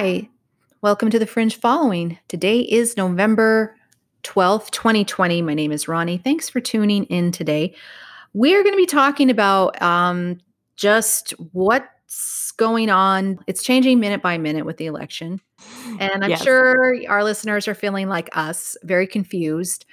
[0.00, 0.28] Hi,
[0.80, 2.20] welcome to the Fringe Following.
[2.28, 3.74] Today is November
[4.22, 5.42] 12th, 2020.
[5.42, 6.22] My name is Roni.
[6.22, 7.74] Thanks for tuning in today.
[8.32, 10.38] We're going to be talking about um,
[10.76, 13.40] just what's going on.
[13.48, 15.40] It's changing minute by minute with the election.
[15.98, 16.44] And I'm Yes.
[16.44, 19.84] sure our listeners are feeling like us, very confused.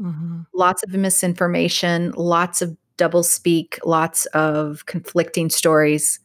[0.00, 0.46] Mhm.
[0.52, 6.18] Lots of misinformation, lots of doublespeak, lots of conflicting stories.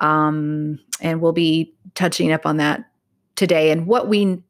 [0.00, 2.84] Um, and we'll be touching up on that
[3.34, 4.40] today and what we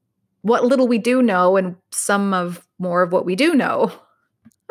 [0.43, 3.91] what little we do know and some of more of what we do know.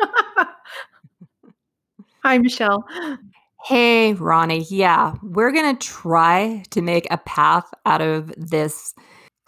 [2.22, 2.84] Hi, Michelle.
[3.64, 4.64] Hey, Roni.
[4.70, 8.94] Yeah, we're going to try to make a path out of this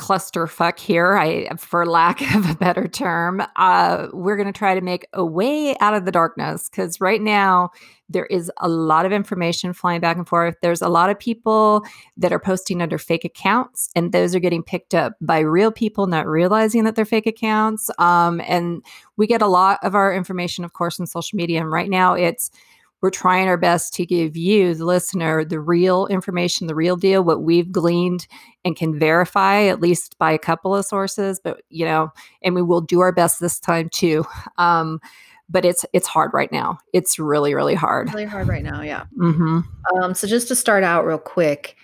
[0.00, 3.42] clusterfuck here, I for lack of a better term.
[3.56, 7.20] Uh, we're going to try to make a way out of the darkness because right
[7.20, 7.70] now
[8.08, 10.56] there is a lot of information flying back and forth.
[10.62, 11.84] There's a lot of people
[12.16, 16.06] that are posting under fake accounts, and those are getting picked up by real people
[16.06, 17.90] not realizing that they're fake accounts.
[17.98, 18.82] Um, and
[19.18, 21.60] we get a lot of our information, of course, in social media.
[21.60, 22.50] And right now it's
[23.02, 27.24] we're trying our best to give you, the listener, the real information, the real deal,
[27.24, 28.26] what we've gleaned
[28.64, 31.40] and can verify at least by a couple of sources.
[31.42, 34.24] But you know, and we will do our best this time too.
[34.58, 35.00] Um,
[35.52, 36.78] but it's it's hard right now.
[36.92, 38.12] It's really really hard.
[38.12, 39.04] Really hard right now, yeah.
[39.16, 39.60] hmm
[39.96, 41.76] Um, so just to start out real quick,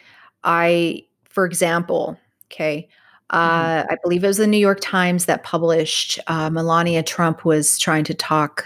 [0.44, 2.16] I, for example,
[2.52, 2.88] okay,
[3.32, 3.36] Mhm.
[3.36, 7.76] uh, I believe it was the New York Times that published uh, Melania Trump was
[7.78, 8.64] trying to talk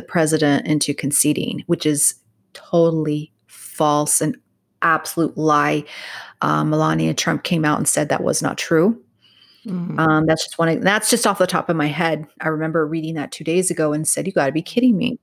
[0.00, 2.14] the president into conceding, which is
[2.54, 4.36] totally false and
[4.82, 5.84] absolute lie.
[6.40, 8.98] Uh, Melania Trump came out and said that was not true.
[9.66, 9.98] Mhm.
[9.98, 10.70] Um, that's just one.
[10.70, 12.24] of- That's just off the top of my head.
[12.40, 15.18] I remember reading that two days ago and said, "You got to be kidding me."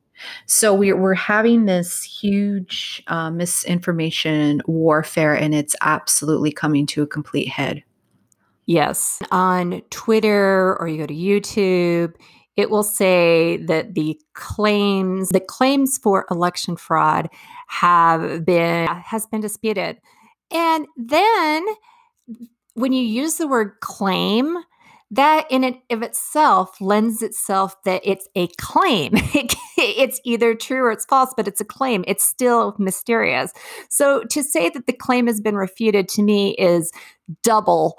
[0.45, 7.07] So we're we're having this huge uh, misinformation warfare, and it's absolutely coming to a
[7.07, 7.83] complete head.
[8.67, 9.19] Yes.
[9.31, 12.13] On Twitter or you go to YouTube,
[12.57, 17.29] it will say that the claims, the claims for election fraud
[17.68, 19.97] have been has been disputed.
[20.51, 21.66] And then
[22.73, 24.57] when you use the word claim,
[25.12, 29.13] that in and of itself lends itself that it's a claim.
[29.78, 32.03] it's either true or it's false, but it's a claim.
[32.07, 33.53] It's still mysterious.
[33.89, 36.91] So to say that the claim has been refuted to me is
[37.44, 37.97] double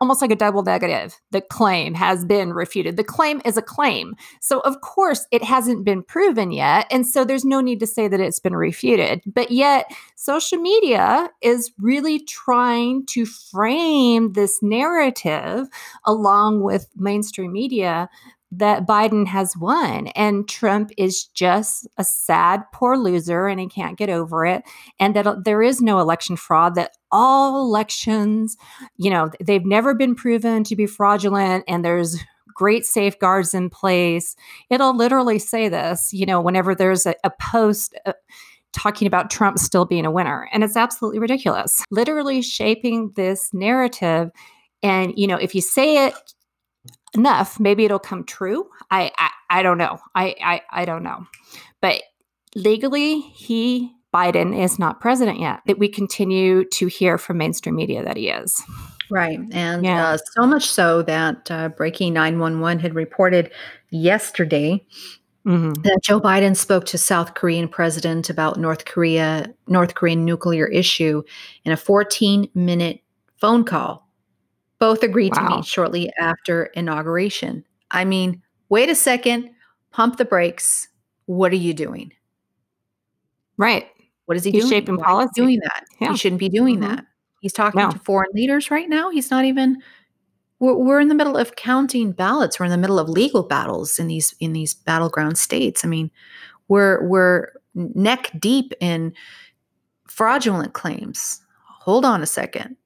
[0.00, 1.20] almost like a double negative.
[1.30, 2.96] The claim has been refuted.
[2.96, 4.14] The claim is a claim.
[4.40, 6.86] So, of course, it hasn't been proven yet.
[6.90, 9.22] And so there's no need to say that it's been refuted.
[9.26, 15.68] But yet, social media is really trying to frame this narrative
[16.04, 18.08] along with mainstream media
[18.52, 23.98] that Biden has won and Trump is just a sad, poor loser and he can't
[23.98, 24.62] get over it.
[25.00, 28.56] And that uh, there is no election fraud, that all elections
[28.96, 32.18] you know, they've never been proven to be fraudulent and there's
[32.54, 34.34] great safeguards in place.
[34.70, 38.12] It'll literally say this, you know, whenever there's a, a post uh,
[38.72, 40.48] talking about Trump still being a winner.
[40.52, 41.82] And it's absolutely ridiculous.
[41.90, 44.30] Literally shaping this narrative.
[44.82, 46.14] And, you know, if you say it
[47.16, 48.68] enough, maybe it'll come true.
[48.90, 49.98] I I, I don't know.
[50.14, 51.26] I, I I don't know.
[51.80, 52.02] But
[52.54, 55.60] legally, he Biden is not president yet.
[55.66, 58.62] That we continue to hear from mainstream media that he is.
[59.10, 59.38] Right.
[59.52, 60.08] And Yeah.
[60.10, 63.50] uh, so much so that uh, Breaking 911 had reported
[63.90, 64.84] yesterday
[65.46, 65.80] Mhm.
[65.84, 71.22] that Joe Biden spoke to South Korean president about North Korea, North Korean nuclear issue
[71.64, 73.00] in a 14 minute
[73.36, 74.05] phone call.
[74.78, 75.56] Both agreed to Wow.
[75.56, 77.64] meet shortly after inauguration.
[77.90, 79.50] I mean, wait a second,
[79.90, 80.88] pump the brakes.
[81.26, 82.12] What are you doing?
[83.56, 83.86] Right.
[84.26, 84.70] What is he He's doing?
[84.70, 85.30] shaping Why policy.
[85.34, 85.84] doing that?
[86.00, 86.10] Yeah.
[86.12, 86.88] He shouldn't be doing Mhm.
[86.88, 87.06] that.
[87.40, 87.90] He's talking No.
[87.90, 89.10] to foreign leaders right now.
[89.10, 89.82] He's not even.
[90.58, 92.58] We're, we're in the middle of counting ballots.
[92.58, 95.84] We're in the middle of legal battles in these in these battleground states.
[95.84, 96.10] I mean,
[96.68, 99.12] we're we're neck deep in
[100.08, 101.40] fraudulent claims.
[101.80, 102.76] Hold on a second.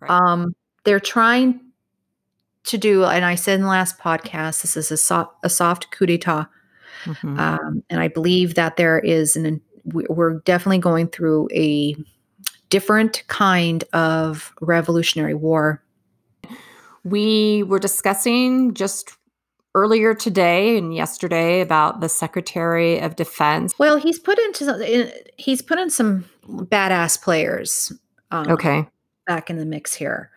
[0.00, 0.10] Right.
[0.10, 0.54] Um,
[0.84, 1.60] they're trying
[2.64, 5.90] to do, and I said in the last podcast, this is a, so, a soft
[5.90, 6.48] coup d'état.
[7.04, 7.38] Mhm.
[7.38, 11.96] Um, and I believe that there is an, we- we're definitely going through a
[12.68, 15.82] different kind of revolutionary war.
[17.02, 19.12] we were discussing just
[19.74, 23.72] earlier today and yesterday about the Secretary of Defense.
[23.78, 27.90] Well, he's put into he's put in some badass players.
[28.30, 28.86] Um, Okay.
[29.26, 30.30] back in the mix here.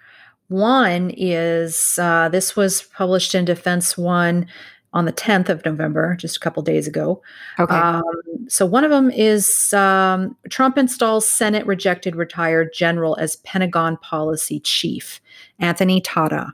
[0.54, 4.46] One is uh, this was published in Defense One
[4.94, 7.24] on the 10th of November, just a couple days ago.
[7.60, 7.76] Okay.
[7.76, 8.04] Um,
[8.48, 14.60] so one of them is um, Trump installs Senate rejected retired general as Pentagon policy
[14.60, 15.20] chief,
[15.58, 16.54] Anthony Tata.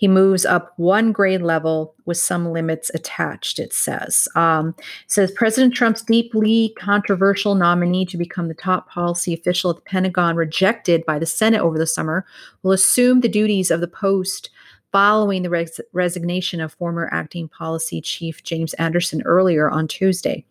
[0.00, 4.26] He moves up one grade level with some limits attached, it says.
[4.34, 4.74] Um,
[5.08, 10.36] says President Trump's deeply controversial nominee to become the top policy official at the Pentagon,
[10.36, 12.24] rejected by the Senate over the summer,
[12.62, 14.48] will assume the duties of the post
[14.90, 20.46] following the res- resignation of former acting policy chief James Anderson earlier on Tuesday.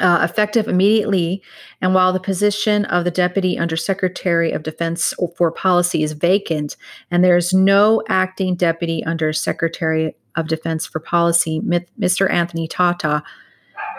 [0.00, 1.42] Uh, effective immediately,
[1.80, 6.76] and while the position of the Deputy Undersecretary of Defense for Policy is vacant,
[7.10, 12.30] and there is no acting Deputy Undersecretary of Defense for Policy, Mr.
[12.30, 13.24] Anthony Tata,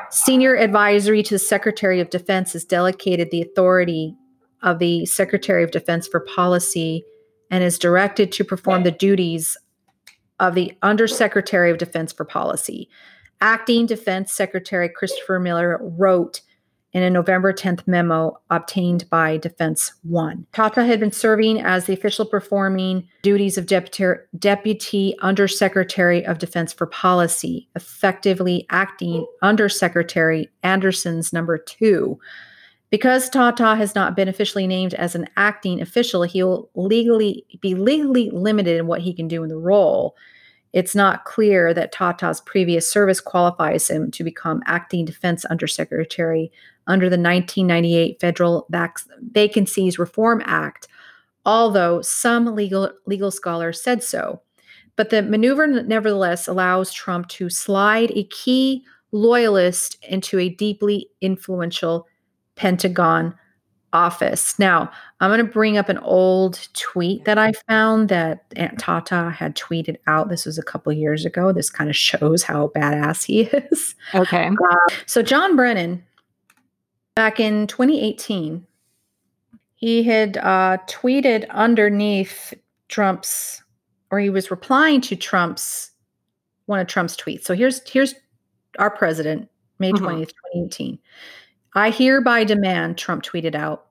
[0.10, 4.16] senior advisory to the Secretary of Defense, has delegated the authority
[4.64, 7.04] of the Secretary of Defense for Policy
[7.52, 9.58] and is directed to perform the duties
[10.40, 12.90] of the Undersecretary of Defense for Policy.
[13.42, 16.42] Acting Defense Secretary Christopher Miller wrote
[16.92, 20.48] in a November 10th memo obtained by Defense One.
[20.52, 26.74] Tata had been serving as the official performing duties of Deputy, Deputy Undersecretary of Defense
[26.74, 32.20] for Policy, effectively acting Undersecretary Anderson's number two.
[32.90, 38.32] Because Tata has not been officially named as an acting official, he'll legally be legally
[38.32, 40.16] limited in what he can do in the role
[40.74, 46.52] it's not clear that Tata's previous service qualifies him to become acting defense undersecretary
[46.88, 49.00] under the 1998 Federal Vac-
[49.32, 50.88] Vacancies Reform Act,
[51.46, 54.42] although some legal legal scholars said so.
[54.96, 62.08] But the maneuver nevertheless allows Trump to slide a key loyalist into a deeply influential
[62.56, 63.34] Pentagon
[63.94, 64.58] office.
[64.60, 69.32] Now, I'm going to bring up an old tweet that I found that Aunt Tata
[69.32, 70.30] had tweeted out.
[70.30, 71.52] This was a couple years ago.
[71.52, 73.42] This kind of shows how badass he
[73.72, 73.96] is.
[74.14, 74.48] Okay.
[74.48, 74.76] Uh,
[75.06, 76.04] so, John Brennan,
[77.16, 78.66] back in 2018,
[79.76, 82.54] he had uh, tweeted underneath
[82.90, 83.64] Trump's,
[84.12, 85.92] or he was replying to Trump's,
[86.66, 87.44] one of Trump's tweets.
[87.44, 88.14] So, here's here's
[88.78, 89.50] our president,
[89.80, 90.24] May 20th, mm-hmm.
[90.54, 91.00] 2018.
[91.74, 93.86] I hereby demand, Trump tweeted out,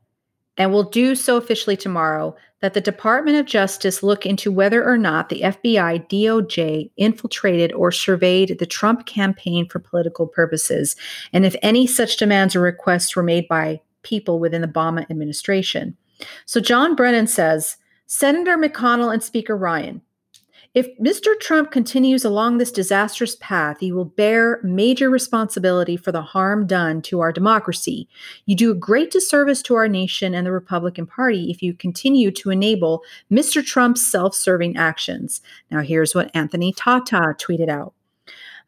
[0.56, 4.98] and will do so officially tomorrow, that the Department of Justice look into whether or
[4.98, 10.96] not the FBI DOJ infiltrated or surveyed the Trump campaign for political purposes,
[11.32, 15.96] and if any such demands or requests were made by people within the Obama administration.
[16.46, 17.76] So John Brennan says
[18.06, 20.02] Senator McConnell and Speaker Ryan,
[20.78, 21.36] if Mr.
[21.40, 27.02] Trump continues along this disastrous path, he will bear major responsibility for the harm done
[27.02, 28.08] to our democracy.
[28.46, 32.30] You do a great disservice to our nation and the Republican Party if you continue
[32.30, 33.60] to enable Mr.
[33.66, 35.40] Trump's self serving actions.
[35.68, 37.92] Now, here's what Anthony Tata tweeted out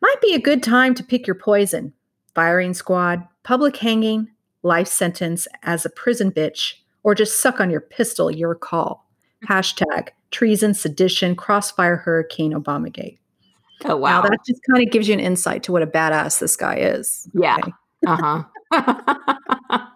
[0.03, 1.93] Might be a good time to pick your poison.
[2.35, 4.31] Firing squad, public hanging,
[4.65, 6.75] life sentence as a prison bitch,
[7.05, 9.07] or just suck on your pistol, your call.
[9.49, 13.19] Hashtag treason, sedition, crossfire hurricane, Obamagate.
[13.85, 14.23] Oh wow.
[14.23, 16.77] Now, that just kind of gives you an insight to what a badass this guy
[16.77, 17.29] is.
[17.35, 17.56] Yeah.
[17.56, 17.73] Okay?
[18.06, 18.44] Uh-huh.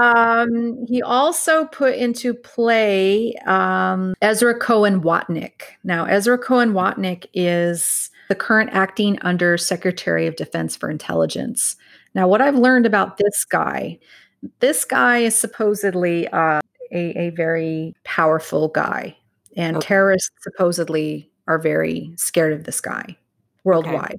[0.00, 5.62] um, he also put into play um, Ezra Cohen Watnick.
[5.84, 11.76] Now, Ezra Cohen Watnick is the current acting under Secretary of Defense for Intelligence.
[12.14, 13.98] Now, what I've learned about this guy,
[14.60, 16.60] this guy is supposedly uh,
[16.92, 19.16] a, a very powerful guy.
[19.56, 19.86] And okay.
[19.86, 23.16] terrorists supposedly are very scared of this guy
[23.64, 24.04] worldwide.
[24.04, 24.18] Okay.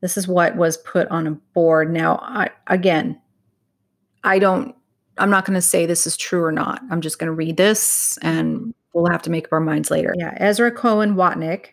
[0.00, 1.92] This is what was put on a board.
[1.92, 3.20] Now, I, again,
[4.24, 4.74] I don't,
[5.18, 6.80] I'm not going to say this is true or not.
[6.90, 10.14] I'm just going to read this and we'll have to make up our minds later.
[10.16, 10.34] Yeah.
[10.38, 11.66] Ezra Cohen Watnick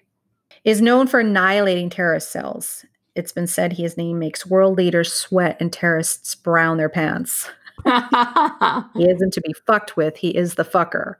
[0.66, 2.86] is known for annihilating terrorist cells.
[3.16, 7.50] It's been said his name makes world leaders sweat and terrorists brown their pants.
[7.86, 10.18] he isn't to be fucked with.
[10.18, 11.16] He is the fucker.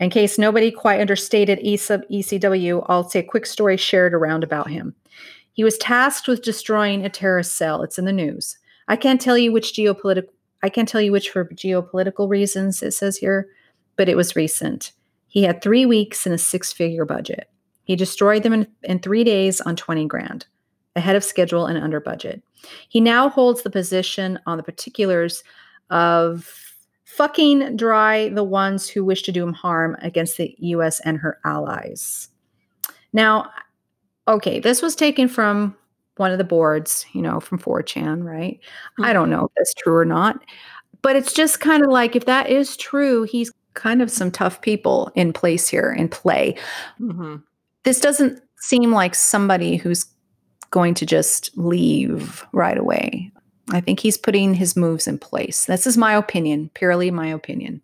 [0.00, 4.94] In case nobody quite understated ECW, I'll say a quick story shared around about him.
[5.52, 7.82] He was tasked with destroying a terrorist cell.
[7.82, 8.58] It's in the news.
[8.86, 10.28] I can't tell you which geopolitical
[10.62, 13.48] I can't tell you which for geopolitical reasons it says here,
[13.96, 14.92] but it was recent.
[15.28, 17.48] He had three weeks and a six-figure budget.
[17.84, 20.46] He destroyed them in, in three days on 20 grand,
[20.96, 22.42] ahead of schedule and under budget.
[22.88, 25.44] He now holds the position on the particulars
[25.90, 26.67] of
[27.18, 31.40] fucking dry the ones who wish to do him harm against the US and her
[31.44, 32.28] allies.
[33.12, 33.50] Now,
[34.28, 35.76] okay, this was taken from
[36.16, 38.60] one of the boards, you know, from 4chan, right?
[38.60, 39.04] Mm-hmm.
[39.04, 40.40] I don't know if that's true or not,
[41.02, 44.60] but it's just kind of like if that is true, he's kind of some tough
[44.60, 46.56] people in place here in play.
[47.00, 47.36] Mm-hmm.
[47.82, 50.06] This doesn't seem like somebody who's
[50.70, 53.32] going to just leave right away.
[53.70, 55.66] I think he's putting his moves in place.
[55.66, 57.82] This is my opinion, purely my opinion.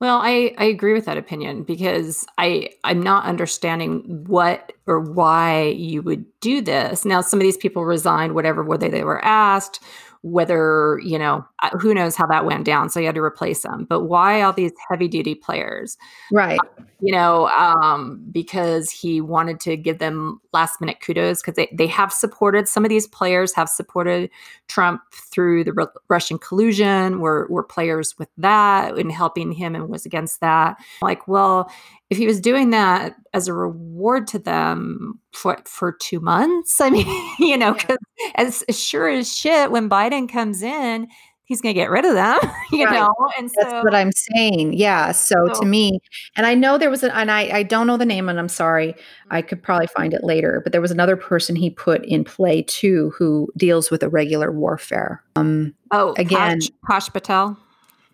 [0.00, 5.64] Well, I, I agree with that opinion because I I'm not understanding what or why
[5.76, 7.04] you would do this.
[7.04, 9.80] Now, some of these people resigned, whatever whether they were asked,
[10.22, 13.62] whether you know uh, who knows how that went down so you had to replace
[13.62, 15.96] them but why all these heavy duty players?
[16.30, 16.58] Right.
[17.00, 21.86] You know um, because he wanted to give them last minute kudos because they, they
[21.86, 24.30] have supported some of these players have supported
[24.68, 30.04] trump through the russian collusion were, were players with that and helping him and was
[30.04, 30.76] against that.
[31.02, 31.70] Like well
[32.10, 36.90] if he was doing that as a reward to them for for two months, I
[36.90, 37.06] mean,
[37.38, 37.98] you know, because
[38.34, 41.06] as, as sure as shit, when Biden comes in,
[41.44, 42.38] he's going to get rid of them,
[42.72, 42.94] you right.
[42.94, 43.14] know.
[43.38, 44.72] And that's so, what I'm saying.
[44.74, 45.12] Yeah.
[45.12, 46.00] So, so, to me,
[46.36, 48.48] and I know there was an, and I I don't know the name, and I'm
[48.48, 48.96] sorry,
[49.30, 50.60] I could probably find it later.
[50.64, 55.22] But there was another person he put in play too, who deals with irregular warfare.
[55.36, 55.74] Um.
[55.92, 57.56] Oh, again, Kash, Patel.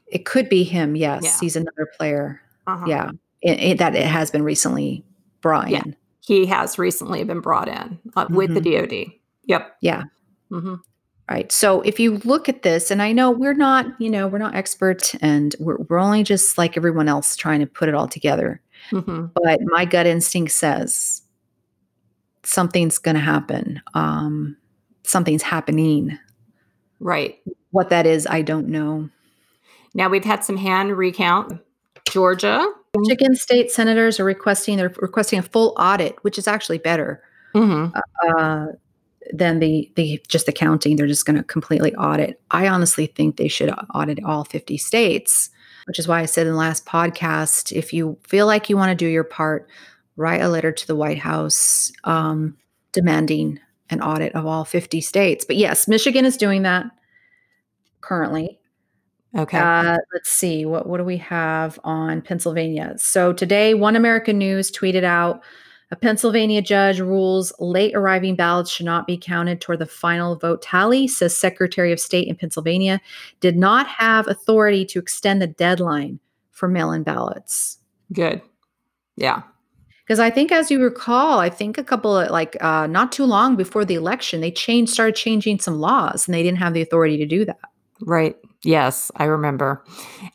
[0.07, 0.97] It could be him.
[0.97, 1.37] Yes, yeah.
[1.41, 2.43] he's another player.
[2.67, 2.85] Uh-huh.
[2.87, 3.11] Yeah
[3.43, 5.05] it, it, that it has been recently
[5.41, 5.83] brought yeah.
[5.85, 5.97] in.
[6.21, 8.35] He has recently been brought in uh, mm-hmm.
[8.35, 9.07] with the mm-hmm.
[9.07, 9.13] DoD.
[9.45, 9.77] Yep.
[9.81, 10.03] Yeah.
[10.51, 10.75] Mm-hmm.
[11.31, 11.51] Right.
[11.51, 14.55] So if you look at this, and I know we're not, you know, we're not
[14.55, 18.61] experts, and we're we're only just like everyone else trying to put it all together.
[18.93, 19.27] Mm-hmm.
[19.35, 21.23] But my gut instinct says
[22.45, 23.83] something's going to happen.
[23.95, 24.57] Um,
[25.03, 26.17] something's happening.
[27.01, 27.41] Right.
[27.73, 29.11] What that is, I don't know.
[29.95, 31.61] Now we've had some hand recount.
[32.09, 32.65] Georgia
[32.99, 37.23] Michigan state senators are requesting they're requesting a full audit, which is actually better
[37.55, 37.97] mm-hmm.
[38.29, 38.67] uh,
[39.33, 40.97] than the the just accounting.
[40.97, 42.41] They're just going to completely audit.
[42.51, 45.51] I honestly think they should audit all 50 states,
[45.87, 48.91] which is why I said in the last podcast, if you feel like you want
[48.91, 49.69] to do your part,
[50.17, 52.57] write a letter to the White House um,
[52.93, 53.61] demanding
[53.91, 55.45] an audit of all 50 states.
[55.45, 56.87] But yes, Michigan is doing that
[58.01, 58.59] currently.
[59.37, 59.59] Okay.
[59.59, 60.65] Uh, let's see.
[60.65, 62.95] What, what do we have on Pennsylvania?
[62.97, 65.43] So today, One American News tweeted out
[65.91, 70.63] a Pennsylvania judge rules late arriving ballots should not be counted toward the final vote
[70.63, 73.01] tally, says Secretary of State in Pennsylvania,
[73.41, 76.19] did not have authority to extend the deadline
[76.51, 77.79] for mail in ballots.
[78.13, 78.43] Good.
[79.17, 79.43] Yeah.
[80.05, 83.25] Because I think, as you recall, I think a couple of like uh, not too
[83.25, 86.83] long before the election, they changed, started changing some laws, and they didn't have the
[86.83, 87.59] authority to do that.
[88.03, 88.37] Right.
[88.65, 89.85] Yes, I remember.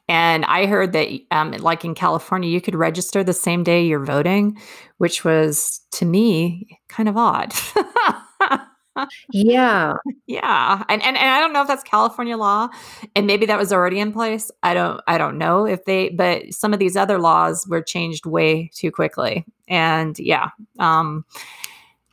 [0.08, 4.04] And I heard that, um, like in California, you could register the same day you're
[4.04, 4.58] voting,
[4.98, 7.54] which was to me kind of odd.
[9.32, 9.94] yeah.
[10.28, 10.84] Yeah.
[10.90, 12.70] And, and and I don't know if that's California law
[13.16, 14.52] and maybe that was already in place.
[14.64, 18.26] I don't I don't know if they but some of these other laws were changed
[18.26, 19.46] way too quickly.
[19.68, 20.50] And yeah.
[20.80, 21.26] Um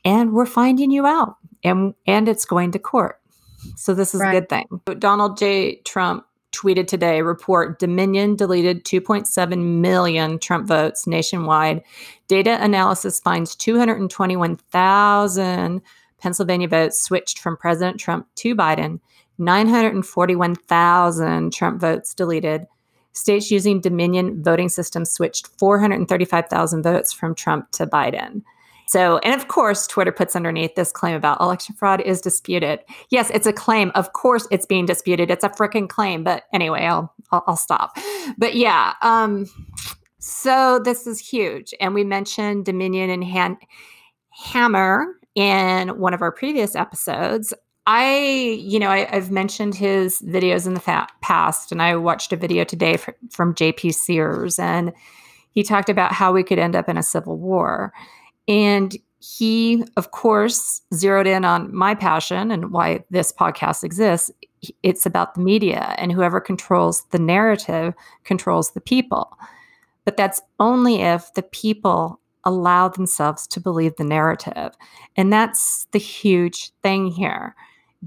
[0.05, 3.21] and we're finding you out and and it's going to court.
[3.77, 4.35] So this is right.
[4.35, 4.67] a good thing.
[4.99, 5.77] Donald J.
[5.85, 11.83] Trump tweeted today report Dominion deleted 2.7 million Trump votes nationwide.
[12.27, 15.83] Data analysis finds 221,000
[16.21, 19.01] Pennsylvania votes switched from President Trump to Biden,
[19.39, 22.67] 941,000 Trump votes deleted.
[23.13, 28.43] States using Dominion voting system switched 435,000 votes from Trump to Biden.
[28.89, 32.81] So, and of course, Twitter puts underneath this claim about election fraud is disputed.
[33.11, 33.93] Yes, it's a claim.
[33.95, 35.31] Of course, it's being disputed.
[35.31, 36.25] It's a freaking claim.
[36.25, 37.99] But anyway, I'll, I'll, I'll stop.
[38.39, 39.47] But yeah, um,
[40.19, 41.75] so this is huge.
[41.81, 43.59] And we mentioned Dominion and Han-
[44.31, 47.53] Hammer in one of our previous episodes.
[47.87, 52.33] I, you know, I, have mentioned his videos in the fa- past, and I watched
[52.33, 54.93] a video today fr- from JP Sears, and
[55.53, 57.93] he talked about how we could end up in a civil war.
[58.49, 64.31] And he, of course, zeroed in on my passion and why this podcast exists.
[64.83, 69.39] It's about the media, and whoever controls the narrative controls the people.
[70.05, 74.75] But that's only if the people allow themselves to believe the narrative.
[75.17, 77.55] And that's the huge thing here.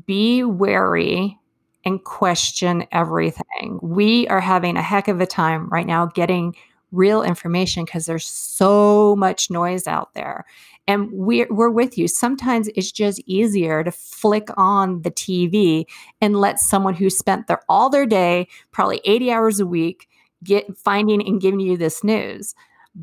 [0.05, 1.37] Be wary
[1.85, 3.79] and question everything.
[3.81, 6.55] We are having a heck of a time right now getting
[6.91, 10.45] real information because there's so much noise out there.
[10.87, 12.07] And we're, we're with you.
[12.07, 15.85] Sometimes it's just easier to flick on the TV
[16.19, 20.09] and let someone who spent their all their day, probably 80 hours a week,
[20.43, 22.55] get finding and giving you this news.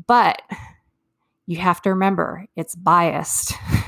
[0.07, 0.41] But
[1.47, 3.53] you have to remember it's biased.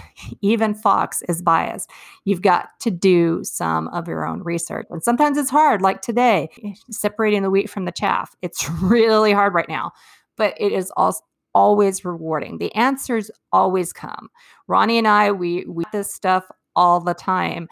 [0.42, 1.90] Even Fox is biased.
[2.26, 4.88] You've got to do some of your own research.
[4.90, 6.50] And sometimes it's hard, like today,
[6.90, 8.36] separating the wheat from the chaff.
[8.42, 9.92] It's really hard right now.
[10.38, 11.22] But it is also
[11.54, 12.58] always rewarding.
[12.58, 14.30] The answers always come.
[14.70, 17.68] Roni and I, we we this stuff all the time.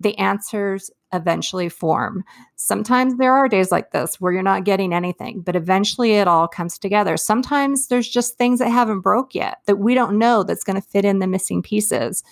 [0.00, 2.24] The answers eventually form.
[2.56, 6.46] Sometimes there are days like this where you're not getting anything, but eventually it all
[6.46, 7.16] comes together.
[7.16, 10.88] Sometimes there's just things that haven't broke yet that we don't know that's going to
[10.88, 12.22] fit in the missing pieces.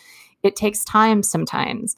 [0.42, 1.96] It takes time sometimes.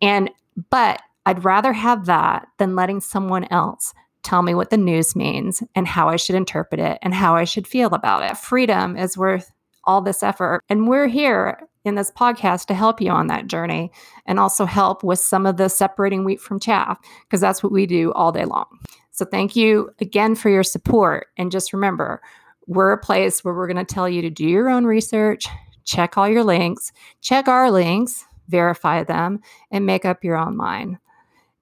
[0.00, 0.30] And
[0.70, 5.62] but I'd rather have that than letting someone else tell me what the news means
[5.74, 8.36] and how I should interpret it and how I should feel about it.
[8.36, 9.52] Freedom is worth
[9.84, 10.62] all this effort.
[10.68, 13.90] And we're here in this podcast to help you on that journey
[14.26, 17.86] and also help with some of the separating wheat from chaff, because that's what we
[17.86, 18.66] do all day long.
[19.10, 21.26] So thank you again for your support.
[21.36, 22.22] And just remember,
[22.66, 25.46] we're a place where we're going to tell you to do your own research,
[25.84, 30.98] check all your links, check our links, verify them, and make up your own mind.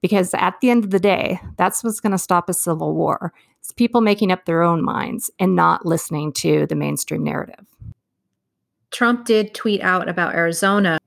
[0.01, 3.33] Because at the end of the day, that's what's going to stop a civil war.
[3.59, 7.65] It's people making up their own minds and not listening to the mainstream narrative.
[8.91, 10.99] Trump did tweet out about Arizona.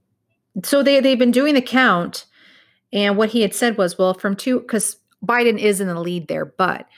[0.62, 2.26] So they, they've been doing the count.
[2.92, 6.28] And what he had said was, well, from two, because Biden is in the lead
[6.28, 6.88] there, but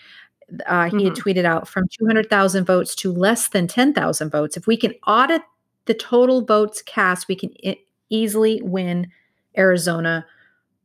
[0.67, 1.07] uh, he mm-hmm.
[1.07, 4.57] had tweeted out from 200,000 votes to less than 10,000 votes.
[4.57, 5.43] If we can audit
[5.87, 7.79] the total votes cast, we can I-
[8.11, 9.09] easily win
[9.57, 10.27] Arizona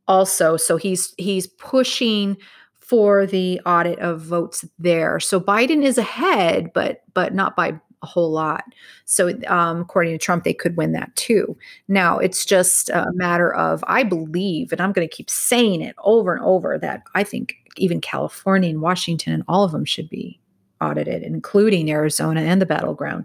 [0.08, 0.56] also.
[0.56, 2.36] So he's he's pushing
[2.80, 5.20] for the audit of votes there.
[5.20, 8.64] So Biden is ahead, but but not by a whole lot.
[9.04, 11.56] So, um, according to Trump, they could win that too.
[11.88, 15.94] Now, it's just a matter of, I believe, and I'm going to keep saying it
[16.02, 20.08] over and over, that I think even California and Washington and all of them should
[20.08, 20.38] be
[20.80, 23.24] audited, including Arizona and the battleground.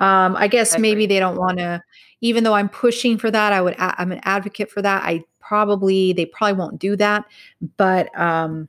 [0.00, 1.82] Um, I guess I maybe they don't want to,
[2.20, 5.04] even though I'm pushing for that, I would, I'm an advocate for that.
[5.04, 7.24] I probably, they probably won't do that.
[7.76, 8.68] But um,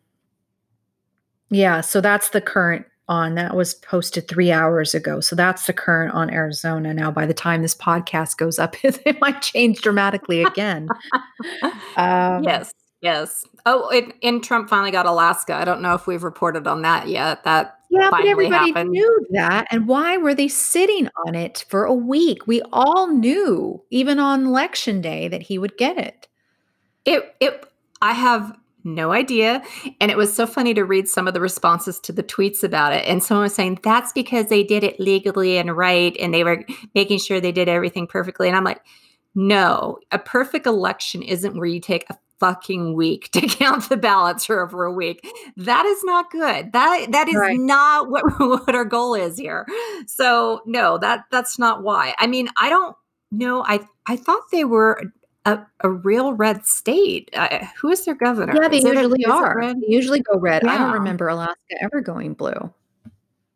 [1.50, 5.20] yeah, so that's the current on that was posted three hours ago.
[5.20, 6.93] So that's the current on Arizona.
[6.93, 10.89] Now, by the time this podcast goes up, it might change dramatically again.
[11.96, 13.46] um, yes, yes.
[13.65, 15.53] Oh, and, and, Trump finally got Alaska.
[15.53, 17.43] I don't know if we've reported on that yet.
[17.43, 18.91] That yeah, but everybody happened.
[18.91, 19.67] knew that.
[19.72, 22.48] And why were they sitting on it for a week?
[22.48, 26.27] We all knew, even on election day, that he would get it.
[27.05, 27.65] It it.
[28.01, 28.57] I have
[28.88, 29.62] no idea.
[30.02, 32.94] And it was so funny to read some of the responses to the tweets about
[32.94, 33.06] it.
[33.06, 36.16] And someone was saying, that's because they did it legally and right.
[36.20, 38.48] And they were making sure they did everything perfectly.
[38.48, 38.82] And I'm like,
[39.36, 44.46] no, a perfect election isn't where you take a fucking week to count the ballots
[44.46, 45.28] for over a week.
[45.58, 46.74] That is not good.
[46.74, 47.60] That that is right.
[47.60, 49.66] not what, what our goal is here.
[50.08, 52.16] So no, that that's not why.
[52.18, 52.96] I mean, I don't
[53.32, 53.64] know.
[53.64, 55.02] I I thought they were
[55.48, 57.29] a, a real red state.
[57.33, 58.53] Uh, who is their governor?
[58.53, 59.74] Yeah, they is usually a, are.
[59.74, 60.64] They usually go red.
[60.64, 60.74] Yeah.
[60.74, 62.74] I don't remember Alaska ever going blue.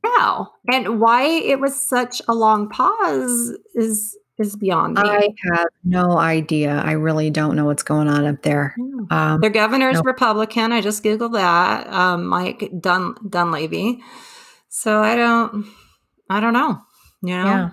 [0.03, 0.51] Wow.
[0.71, 5.03] And why it was such a long pause is is beyond me.
[5.03, 6.81] I have no idea.
[6.83, 8.75] I really don't know what's going on up there.
[9.11, 10.01] Um, Their governor's no.
[10.03, 10.71] Republican.
[10.71, 11.87] I just googled that.
[11.93, 14.01] Um, Mike Dun Dunleavy.
[14.69, 15.67] So I don't.
[16.29, 16.81] I don't know.
[17.21, 17.45] You know.
[17.45, 17.69] Yeah.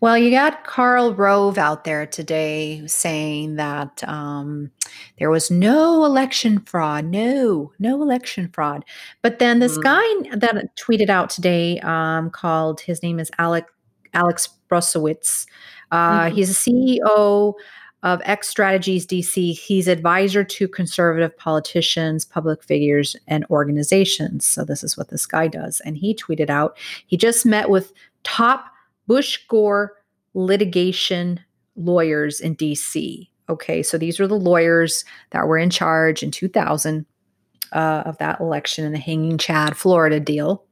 [0.00, 4.70] Well, you got Karl Rove out there today saying that um,
[5.18, 7.04] there was no election fraud.
[7.06, 8.84] No, no election fraud.
[9.22, 9.82] But then this mm.
[9.82, 13.66] guy that tweeted out today um, called, his name is Alec,
[14.14, 15.46] Alex Bruesewitz.
[15.90, 16.34] Uh, mm-hmm.
[16.34, 17.54] He's a CEO
[18.02, 19.58] of X Strategies DC.
[19.58, 24.46] He's advisor to conservative politicians, public figures, and organizations.
[24.46, 25.80] So this is what this guy does.
[25.80, 28.66] And he tweeted out he just met with top
[29.06, 29.94] Bush Gore
[30.34, 31.40] litigation
[31.76, 33.28] lawyers in DC.
[33.48, 37.06] Okay, so these are the lawyers that were in charge in 2000
[37.72, 40.64] uh, of that election in the Hanging Chad, Florida deal.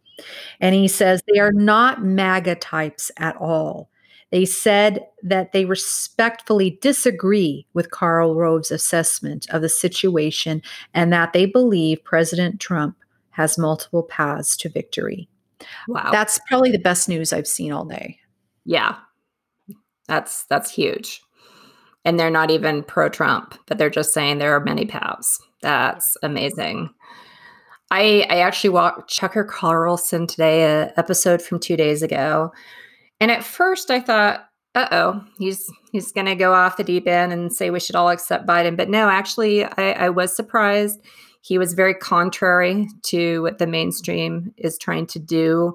[0.60, 3.90] And he says they are not MAGA types at all.
[4.30, 11.32] They said that they respectfully disagree with Karl Rove's assessment of the situation and that
[11.32, 12.96] they believe President Trump
[13.30, 15.28] has multiple paths to victory.
[15.88, 16.10] Wow.
[16.10, 18.18] That's probably the best news I've seen all day.
[18.64, 18.96] Yeah.
[20.08, 21.20] That's that's huge.
[22.04, 25.40] And they're not even pro Trump, but they're just saying there are many paths.
[25.62, 26.90] That's amazing.
[27.90, 32.52] I I actually watched Tucker Carlson today, a episode from two days ago.
[33.20, 37.32] And at first I thought, uh oh, he's he's gonna go off the deep end
[37.32, 38.76] and say we should all accept Biden.
[38.76, 41.00] But no, actually I, I was surprised.
[41.40, 45.74] He was very contrary to what the mainstream is trying to do.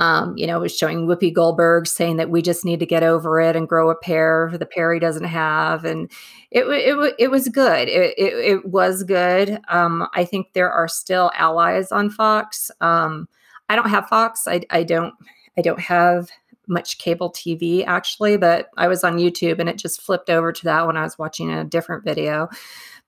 [0.00, 3.40] Um, you know, was showing Whoopi Goldberg saying that we just need to get over
[3.40, 6.10] it and grow a pair for the pair he doesn't have, and
[6.52, 7.88] it it it was good.
[7.88, 9.58] It it, it was good.
[9.68, 12.70] Um, I think there are still allies on Fox.
[12.80, 13.28] Um,
[13.68, 14.46] I don't have Fox.
[14.46, 15.14] I I don't
[15.56, 16.28] I don't have
[16.68, 20.64] much cable TV actually, but I was on YouTube and it just flipped over to
[20.64, 22.48] that when I was watching a different video.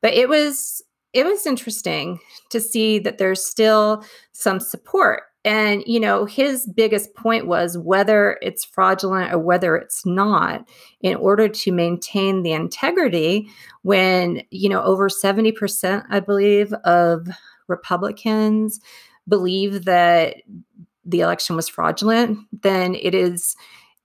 [0.00, 5.22] But it was it was interesting to see that there's still some support.
[5.44, 10.68] And you know, his biggest point was whether it's fraudulent or whether it's not,
[11.00, 13.48] in order to maintain the integrity
[13.82, 17.28] when, you know, over 70% I believe of
[17.68, 18.80] Republicans
[19.28, 20.36] believe that
[21.04, 23.56] the election was fraudulent, then it is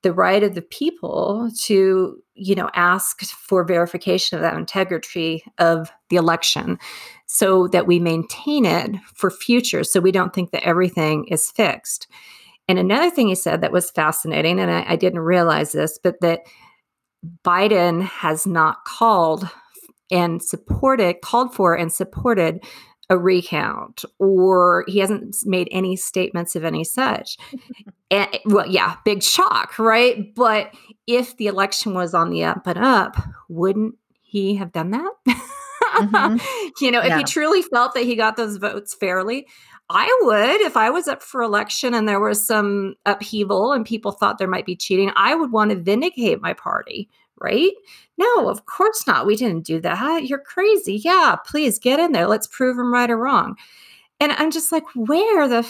[0.05, 5.91] the right of the people to you know ask for verification of that integrity of
[6.09, 6.77] the election
[7.25, 12.07] so that we maintain it for future so we don't think that everything is fixed.
[12.67, 16.21] And another thing he said that was fascinating and I, I didn't realize this but
[16.21, 16.41] that
[17.43, 19.49] biden has not called
[20.11, 22.63] and supported called for and supported
[23.09, 27.37] a recount or he hasn't made any statements of any such.
[28.09, 30.33] and well, yeah, big shock, right?
[30.35, 30.73] But
[31.07, 33.17] if the election was on the up and up,
[33.49, 35.11] wouldn't he have done that?
[35.95, 36.67] Mm-hmm.
[36.81, 37.17] you know, if yeah.
[37.19, 39.47] he truly felt that he got those votes fairly,
[39.89, 44.11] I would, if I was up for election and there was some upheaval and people
[44.11, 47.07] thought there might be cheating, I would want to vindicate my party,
[47.39, 47.71] right?
[48.17, 49.25] No, of course not.
[49.25, 50.27] We didn't do that.
[50.27, 51.01] You're crazy.
[51.03, 52.27] Yeah, please get in there.
[52.27, 53.55] Let's prove them right or wrong.
[54.19, 55.63] And I'm just like, where the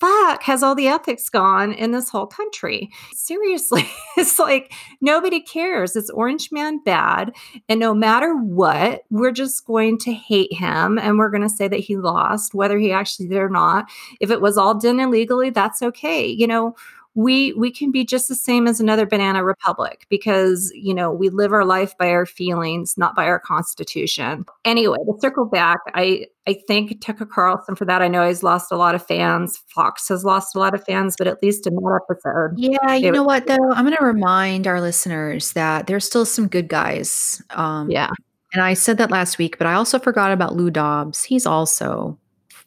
[0.00, 2.90] fuck has all the ethics gone in this whole country?
[3.12, 3.84] Seriously,
[4.16, 5.96] it's like nobody cares.
[5.96, 7.32] It's Orange Man bad.
[7.68, 11.68] And no matter what, we're just going to hate him and we're going to say
[11.68, 13.86] that he lost, whether he actually did or not.
[14.20, 16.26] If it was all done illegally, that's okay.
[16.26, 16.76] You know,
[17.18, 21.28] we we can be just the same as another banana republic because you know we
[21.30, 24.44] live our life by our feelings not by our constitution.
[24.64, 28.02] Anyway to circle back i i thank tucker carlson for that.
[28.02, 29.60] I know he's lost a lot of fans.
[29.66, 33.10] Fox has lost a lot of fans but at least in that episode yeah you
[33.10, 33.72] know what though?
[33.72, 38.10] I'm going to remind our listeners that there's still some good guys um yeah.
[38.52, 41.24] and i said that last week but i also forgot about lou dobbs.
[41.24, 42.16] He's also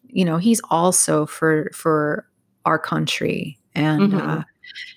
[0.10, 2.28] you know he's also for for
[2.66, 4.30] our country and, mm-hmm.
[4.30, 4.44] uh,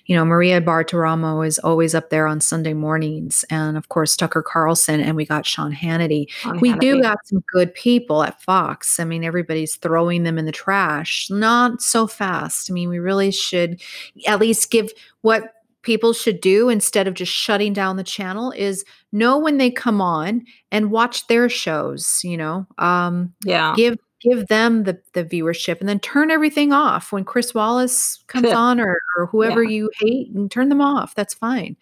[0.05, 3.43] you know, Maria Bartiromo is always up there on Sunday mornings.
[3.49, 6.29] And of course, Tucker Carlson, and we got Sean Hannity.
[6.29, 6.79] Sean we Hannity.
[6.79, 8.99] do got some good people at Fox.
[8.99, 11.29] I mean, everybody's throwing them in the trash.
[11.29, 12.69] Not so fast.
[12.69, 13.81] I mean, we really should
[14.27, 15.51] at least give what
[15.85, 20.01] people should do instead of just shutting down the channel is know when they come
[20.01, 23.95] on and watch their shows you know um yeah give
[24.27, 28.79] give them the, the viewership and then turn everything off when Chris Wallace comes on
[28.79, 29.69] or, or whoever yeah.
[29.69, 31.15] you hate and turn them off.
[31.15, 31.75] That's fine.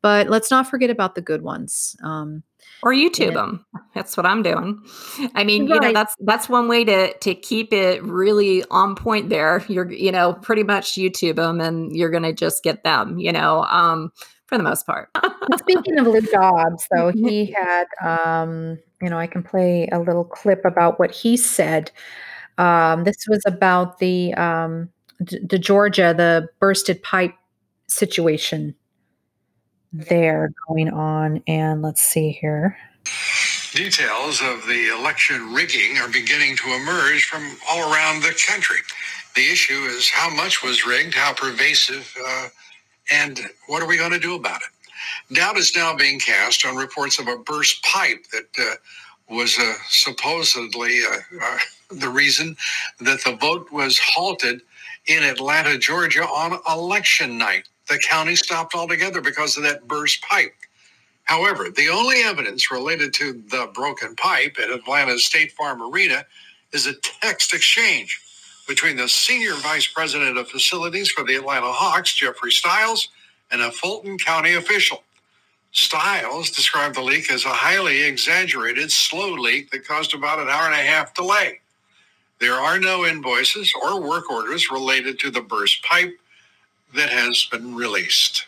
[0.00, 1.96] But let's not forget about the good ones.
[2.02, 2.42] Um,
[2.82, 3.64] or YouTube them.
[3.94, 4.80] That's what I'm doing.
[5.34, 5.74] I mean, right.
[5.74, 9.30] you know, that's that's one way to to keep it really on point.
[9.30, 13.18] There, you're you know pretty much YouTube them, and you're gonna just get them.
[13.18, 14.12] You know, um,
[14.48, 15.10] for the most part.
[15.58, 20.24] Speaking of Lou Dobbs, though, he had um, you know, I can play a little
[20.24, 21.90] clip about what he said.
[22.56, 24.88] Um, this was about the um,
[25.22, 27.34] d- the Georgia, the bursted pipe
[27.86, 28.74] situation
[29.92, 32.76] there going on, and let's see here.
[33.72, 38.78] Details of the election rigging are beginning to emerge from all around the country.
[39.36, 42.48] The issue is how much was rigged, how pervasive, uh,
[43.10, 45.34] and what are we going to do about it?
[45.34, 48.76] Doubt is now being cast on reports of a burst pipe that uh,
[49.34, 51.58] was uh, supposedly uh, uh,
[51.90, 52.56] the reason
[53.00, 54.62] that the vote was halted
[55.06, 57.68] in Atlanta, Georgia on election night.
[57.88, 60.54] The county stopped altogether because of that burst pipe.
[61.24, 66.24] However, the only evidence related to the broken pipe at Atlanta's State Farm Arena
[66.72, 68.20] is a text exchange
[68.68, 73.08] between the senior vice president of facilities for the Atlanta Hawks, Jeffrey Stiles,
[73.50, 75.02] and a Fulton County official.
[75.72, 80.66] Stiles described the leak as a highly exaggerated, slow leak that caused about an hour
[80.66, 81.60] and a half delay.
[82.40, 86.18] There are no invoices or work orders related to the burst pipe
[86.94, 88.46] that has been released.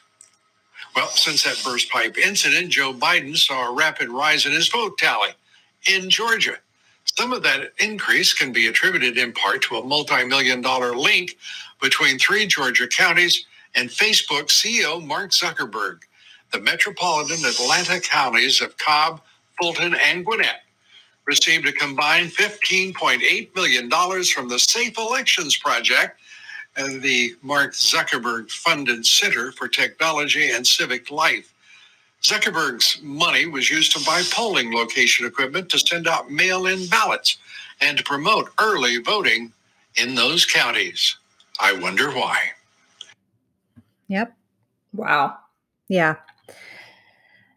[0.97, 4.99] Well, since that burst pipe incident, Joe Biden saw a rapid rise in his vote
[4.99, 5.31] tally
[5.89, 6.57] in Georgia.
[7.05, 11.37] Some of that increase can be attributed in part to a multi million dollar link
[11.81, 16.01] between three Georgia counties and Facebook CEO Mark Zuckerberg
[16.53, 19.21] the metropolitan Atlanta counties of Cobb,
[19.61, 20.63] Fulton, and Gwinnett
[21.27, 23.91] received a combined $15.8 million
[24.25, 26.21] from the Safe Elections Project,
[26.77, 31.55] and the Mark Zuckerberg funded Center for Technology and Civic Life.
[32.23, 37.39] Zuckerberg's money was used to buy polling location equipment to send out mail in ballots
[37.81, 39.53] and to promote early voting
[39.97, 41.17] in those counties.
[41.61, 42.39] I wonder why.
[44.09, 44.37] Yep.
[44.93, 45.37] Wow.
[45.89, 46.17] Yeah.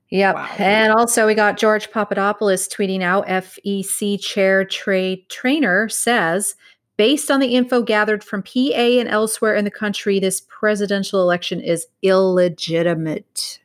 [0.10, 0.36] Yep.
[0.36, 0.56] Wow.
[0.60, 6.56] And also, we got George Papadopoulos tweeting out FEC chair Trey Trainor says,
[6.95, 11.60] based on the info gathered from PA and elsewhere in the country, this presidential election
[11.60, 13.60] is illegitimate.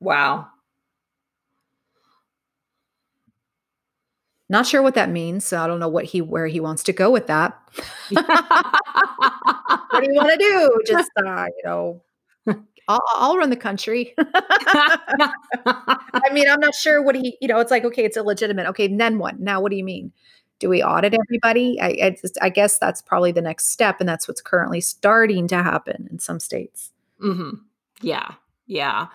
[0.00, 0.48] Wow.
[4.48, 5.44] Not sure what that means.
[5.44, 7.58] So I don't know what he where he wants to go with that.
[8.10, 8.24] what
[10.04, 10.80] do you want to do?
[10.86, 12.02] Just uh, you know,
[12.88, 14.14] I'll, I'll run the country.
[14.18, 15.32] I
[16.32, 18.66] mean, I'm not sure what he, you know, it's like, okay, it's illegitimate.
[18.68, 19.40] Okay, then what?
[19.40, 20.12] Now, what do you mean?
[20.58, 21.80] Do we audit everybody?
[21.80, 25.48] I, I, just, I guess that's probably the next step, and that's what's currently starting
[25.48, 26.92] to happen in some states.
[27.22, 27.56] Mm-hmm.
[28.00, 28.34] Yeah,
[28.66, 29.08] yeah.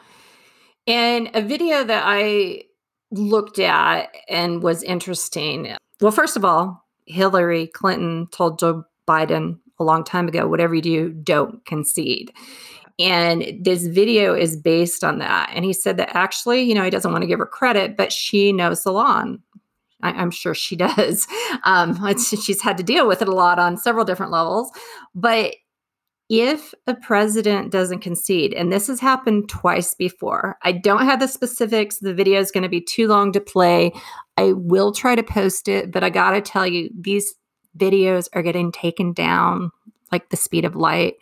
[0.92, 2.64] And a video that I
[3.12, 5.74] looked at and was interesting.
[6.02, 10.82] Well, first of all, Hillary Clinton told Joe Biden a long time ago whatever you
[10.82, 12.34] do, don't concede.
[13.00, 15.50] And this video is based on that.
[15.56, 18.12] And he said that actually, you know, he doesn't want to give her credit, but
[18.12, 19.22] she knows the law.
[19.22, 19.40] And
[20.04, 21.26] I, am sure she does.
[21.64, 24.70] Um, she's had to deal with it a lot on several different levels.
[25.16, 25.56] But
[26.34, 31.28] if a president doesn't concede, and this has happened twice before, I don't have the
[31.28, 32.00] specifics.
[32.00, 33.92] The video is going to be too long to play.
[34.38, 37.36] I will try to post it, but I got to tell you, these
[37.78, 39.72] videos are getting taken down
[40.10, 41.16] like the speed of light,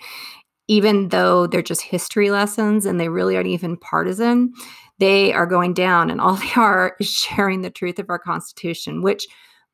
[0.67, 4.53] even though they're just history lessons and they really aren't even partisan.
[4.99, 9.01] They are going down, and all they are is sharing the truth of our Constitution,
[9.01, 9.25] which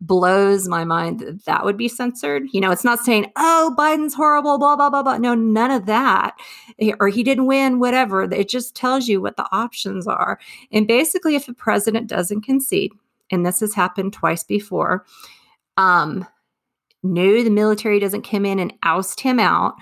[0.01, 2.43] blows my mind that that would be censored.
[2.51, 5.17] You know, it's not saying, oh, Biden's horrible, blah, blah, blah, blah.
[5.17, 6.35] No, none of that.
[6.99, 8.23] Or he didn't win, whatever.
[8.23, 10.39] It just tells you what the options are.
[10.71, 12.91] And basically, if a president doesn't concede,
[13.31, 15.05] and this has happened twice before,
[15.77, 16.27] um,
[17.01, 19.75] no, the military doesn't come in and oust him out.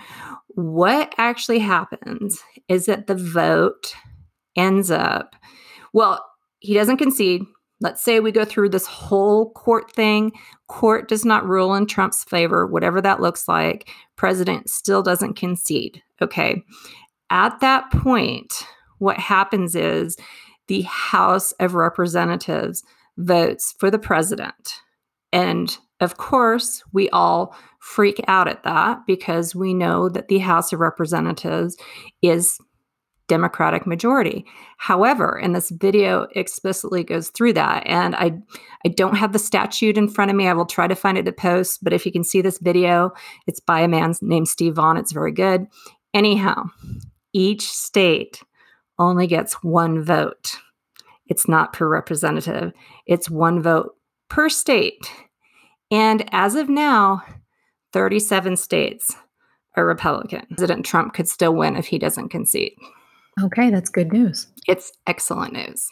[0.48, 3.94] What actually happens is that the vote
[4.56, 5.34] ends up,
[5.92, 6.24] well,
[6.60, 7.42] he doesn't concede
[7.84, 10.32] Let's say we go through this whole court thing.
[10.68, 13.90] Court does not rule in Trump's favor, whatever that looks like.
[14.16, 16.02] President still doesn't concede.
[16.22, 16.62] Okay.
[17.28, 18.66] At that point,
[19.00, 20.16] what happens is
[20.66, 22.82] the House of Representatives
[23.18, 24.80] votes for the president.
[25.30, 30.72] And of course, we all freak out at that because we know that the House
[30.72, 31.76] of Representatives
[32.22, 32.58] is
[33.26, 34.44] Democratic majority.
[34.76, 38.38] However, and this video explicitly goes through that, and I
[38.84, 40.46] I don't have the statute in front of me.
[40.46, 43.12] I will try to find it to post, but if you can see this video,
[43.46, 44.98] it's by a man named Steve Vaughn.
[44.98, 45.66] It's very good.
[46.12, 46.64] Anyhow,
[47.32, 48.42] each state
[48.98, 50.56] only gets one vote.
[51.26, 52.72] It's not per representative.
[53.06, 53.96] It's one vote
[54.28, 55.10] per state.
[55.90, 57.22] And as of now,
[57.92, 59.14] 37 states
[59.76, 60.46] are Republican.
[60.48, 62.74] President Trump could still win if he doesn't concede.
[63.42, 64.46] Okay, that's good news.
[64.68, 65.88] It's excellent news.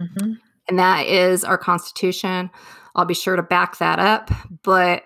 [0.00, 0.32] Mm-hmm.
[0.68, 2.50] And that is our Constitution.
[2.94, 4.30] I'll be sure to back that up,
[4.62, 5.02] but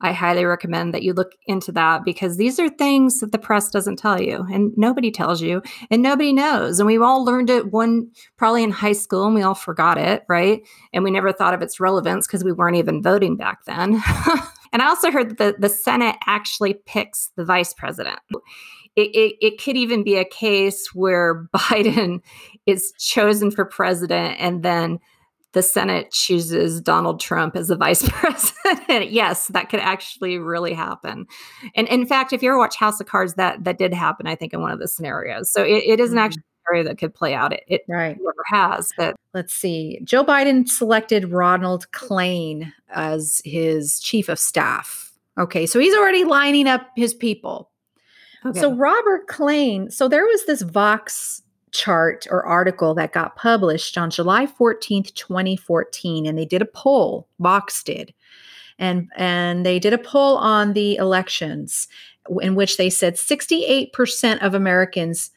[0.00, 3.68] I highly recommend that you look into that because these are things that the press
[3.68, 5.60] doesn't tell you and nobody tells you
[5.90, 6.78] and nobody knows.
[6.78, 10.24] And we all learned it one probably in high school and we all forgot it,
[10.28, 10.62] right?
[10.92, 13.94] And we never thought of its relevance because we weren't even voting back then.
[14.72, 18.20] and I also heard that the, the Senate actually picks the vice president
[18.98, 22.20] it, it, it, could even be a case where Biden
[22.66, 24.98] is chosen for president and then
[25.52, 29.10] the Senate chooses Donald Trump as the vice president.
[29.10, 31.26] yes, that could actually really happen.
[31.74, 34.34] And in fact, if you ever watch House of Cards, that that did happen, I
[34.34, 35.50] think, in one of the scenarios.
[35.50, 36.26] So it, it is an mm-hmm.
[36.26, 37.52] actual scenario that could play out.
[37.54, 38.16] It, it right.
[38.18, 38.92] never has.
[38.96, 40.00] But let's see.
[40.04, 45.12] Joe Biden selected Ronald Klain as his chief of staff.
[45.38, 47.67] Okay, so he's already lining up his people.
[48.44, 48.60] Okay.
[48.60, 54.10] So Robert Klain, so there was this Vox chart or article that got published on
[54.10, 58.14] July 14th, 2014 and they did a poll, Vox did.
[58.78, 61.88] And and they did a poll on the elections
[62.40, 65.30] in which they said 68% of Americans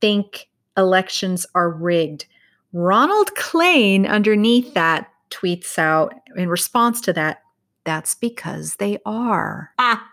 [0.00, 2.26] think elections are rigged.
[2.72, 7.42] Ronald Klain underneath that tweets out in response to that
[7.84, 9.72] that's because they are.
[9.78, 10.09] Ah.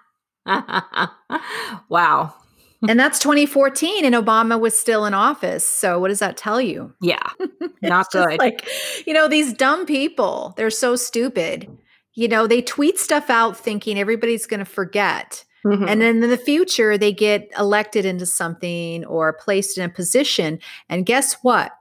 [1.90, 2.34] wow.
[2.88, 5.68] and that's 2014 and Obama was still in office.
[5.68, 6.94] So what does that tell you?
[7.02, 7.28] Yeah.
[7.82, 8.38] Not good.
[8.38, 8.68] Like,
[9.06, 11.68] you know, these dumb people, they're so stupid.
[12.14, 15.44] You know, they tweet stuff out thinking everybody's going to forget.
[15.66, 15.88] Mm-hmm.
[15.88, 20.60] And then in the future, they get elected into something or placed in a position.
[20.88, 21.72] And guess what?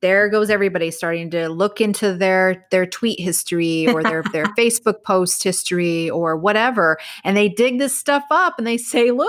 [0.00, 5.02] There goes everybody starting to look into their their tweet history or their their Facebook
[5.02, 9.28] post history or whatever and they dig this stuff up and they say look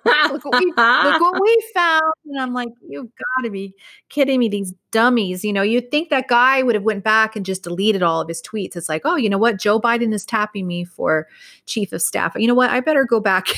[0.30, 2.02] look, what we, look what we found.
[2.26, 3.74] And I'm like, you've got to be
[4.08, 4.48] kidding me.
[4.48, 8.02] These dummies, you know, you'd think that guy would have went back and just deleted
[8.02, 8.76] all of his tweets.
[8.76, 9.58] It's like, oh, you know what?
[9.58, 11.26] Joe Biden is tapping me for
[11.66, 12.32] chief of staff.
[12.36, 12.70] You know what?
[12.70, 13.48] I better go back.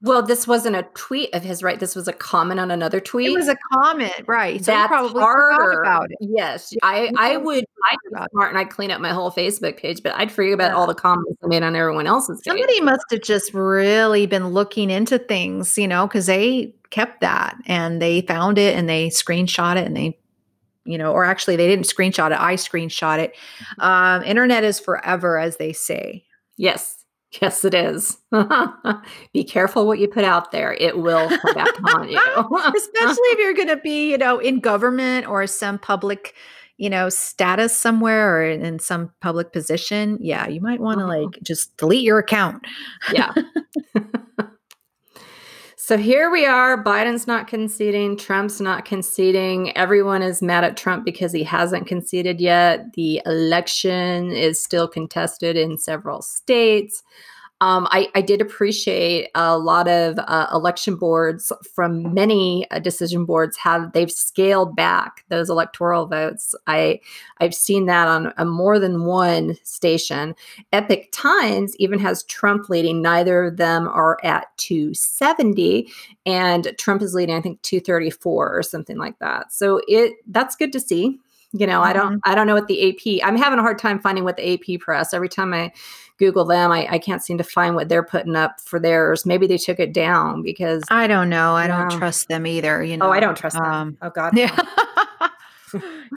[0.00, 1.80] Well, this wasn't a tweet of his, right?
[1.80, 3.26] This was a comment on another tweet.
[3.26, 4.64] It was a comment, right?
[4.64, 5.82] So That's probably harder.
[5.82, 6.18] about it.
[6.20, 7.64] Yes, I, I would.
[7.84, 7.96] I
[8.30, 10.76] smart and I'd clean up my whole Facebook page, but I'd forget about yeah.
[10.76, 12.38] all the comments I made on everyone else's.
[12.38, 12.52] Page.
[12.52, 17.56] Somebody must have just really been looking into things, you know, because they kept that
[17.66, 20.16] and they found it and they screenshot it and they
[20.84, 22.40] you know, or actually they didn't screenshot it.
[22.40, 23.34] I screenshot it.
[23.34, 23.80] Mm-hmm.
[23.82, 26.24] Um, internet is forever, as they say.
[26.56, 27.04] Yes.
[27.42, 28.16] Yes, it is.
[29.34, 30.72] be careful what you put out there.
[30.72, 32.18] It will come back on you.
[32.76, 36.34] Especially if you're going to be, you know, in government or some public,
[36.78, 40.16] you know, status somewhere or in some public position.
[40.22, 41.24] Yeah, you might want to mm-hmm.
[41.24, 42.64] like just delete your account.
[43.12, 43.34] yeah.
[45.88, 46.84] So here we are.
[46.84, 48.18] Biden's not conceding.
[48.18, 49.74] Trump's not conceding.
[49.74, 52.92] Everyone is mad at Trump because he hasn't conceded yet.
[52.92, 57.02] The election is still contested in several states.
[57.60, 63.24] Um, I, I, did appreciate a lot of uh, election boards from many uh, decision
[63.24, 66.54] boards have they've scaled back those electoral votes.
[66.68, 67.00] I
[67.38, 70.36] I've seen that on a more than one station.
[70.72, 73.02] Epoch Times even has Trump leading.
[73.02, 75.90] Neither of them are at 270,
[76.26, 79.52] and Trump is leading I think 234 or something like that.
[79.52, 81.18] So it that's good to see
[81.52, 81.90] you know mm-hmm.
[81.90, 82.30] i don't mm-hmm.
[82.30, 84.80] i don't know what the ap i'm having a hard time finding what the ap
[84.80, 85.72] press every time i
[86.18, 86.70] google them.
[86.70, 89.24] I, I can't seem to find what they're putting up for theirs.
[89.24, 91.54] Maybe they took it down because i don't know.
[91.54, 94.36] I don't trust them either you know oh i don't trust um, them oh god
[94.36, 94.64] yeah.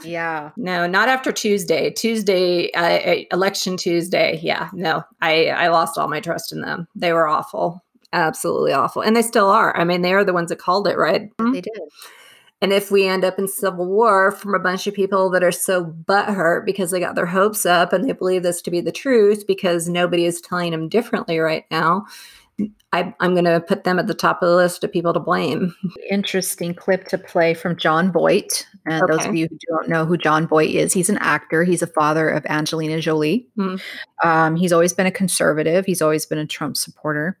[0.04, 0.50] yeah.
[0.56, 1.90] No not after tuesday.
[1.90, 4.38] Tuesday uh, election tuesday.
[4.42, 5.04] Yeah no.
[5.20, 6.88] I i lost all my trust in them.
[6.94, 7.82] They were awful.
[8.12, 9.02] Absolutely awful.
[9.02, 9.76] And they still are.
[9.76, 11.30] I mean they are the ones that called it right?
[11.38, 11.80] They did
[12.62, 15.50] and if we end up in civil war from a bunch of people that are
[15.52, 18.92] so butthurt because they got their hopes up and they believe this to be the
[18.92, 22.06] truth because nobody is telling them differently right now,
[22.92, 25.18] I, am going to put them at the top of the list of people to
[25.18, 25.74] blame.
[26.08, 28.64] Interesting clip to play from Jon Voight.
[28.86, 29.16] And okay.
[29.16, 31.64] those of you who don't know who Jon Voight is, he's an actor.
[31.64, 33.48] He's a father of Angelina Jolie.
[33.58, 33.80] Mm.
[34.22, 35.84] Um, he's always been a conservative.
[35.84, 37.38] He's always been a Trump supporter.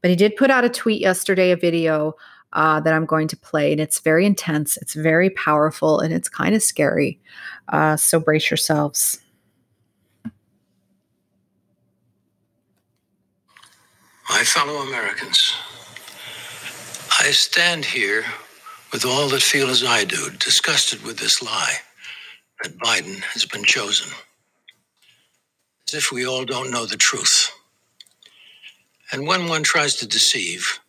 [0.00, 2.14] But he did put out a tweet yesterday, a video
[2.52, 3.72] uh, that I'm going to play.
[3.72, 7.20] And it's very intense, it's very powerful, and it's kind of scary.
[7.68, 9.20] Uh, so brace yourselves.
[14.28, 15.54] My fellow Americans,
[17.20, 18.24] I stand here
[18.92, 21.74] with all that feel as I do, disgusted with this lie
[22.62, 24.10] that Biden has been chosen.
[25.88, 27.50] As if we all don't know the truth.
[29.10, 30.80] And when one tries to deceive,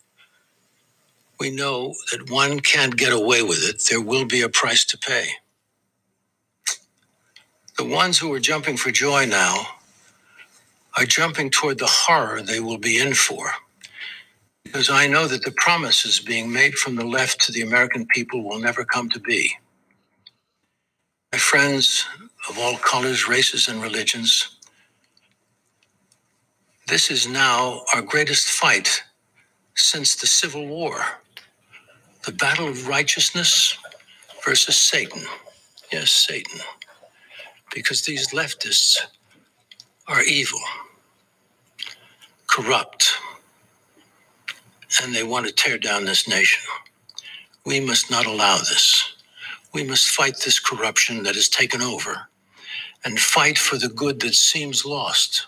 [1.44, 4.98] we know that one can't get away with it, there will be a price to
[4.98, 5.26] pay.
[7.78, 9.66] The ones who are jumping for joy now
[10.98, 13.52] are jumping toward the horror they will be in for.
[14.64, 18.42] Because I know that the promises being made from the left to the American people
[18.42, 19.52] will never come to be.
[21.34, 22.06] My friends
[22.48, 24.60] of all colors, races, and religions,
[26.88, 29.04] this is now our greatest fight
[29.76, 31.04] since the Civil War
[32.26, 33.78] the battle of righteousness
[34.46, 35.24] versus Satan.
[35.92, 36.60] Yes, Satan.
[37.74, 38.98] Because these leftists
[40.08, 40.60] are evil,
[42.48, 43.14] corrupt,
[45.04, 46.64] and they want to tear down this nation.
[47.66, 49.16] We must not allow this.
[49.74, 52.28] We must fight this corruption that has taken over
[53.06, 55.48] and fight for the good that seems lost.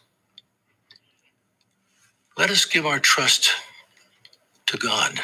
[2.38, 3.51] Let us give our trust
[4.67, 5.19] to God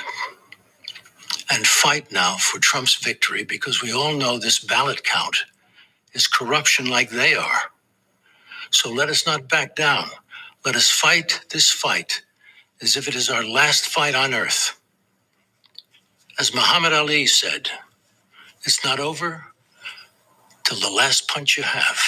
[1.51, 5.37] and fight now for Trump's victory because we all know this ballot count
[6.13, 7.63] is corruption like they are.
[8.71, 10.09] So let us not back down.
[10.65, 12.23] Let us fight this fight
[12.81, 14.79] as if it is our last fight on earth.
[16.39, 17.69] As Muhammad Ali said,
[18.63, 19.45] it's not over
[20.63, 21.99] till the last punch you have.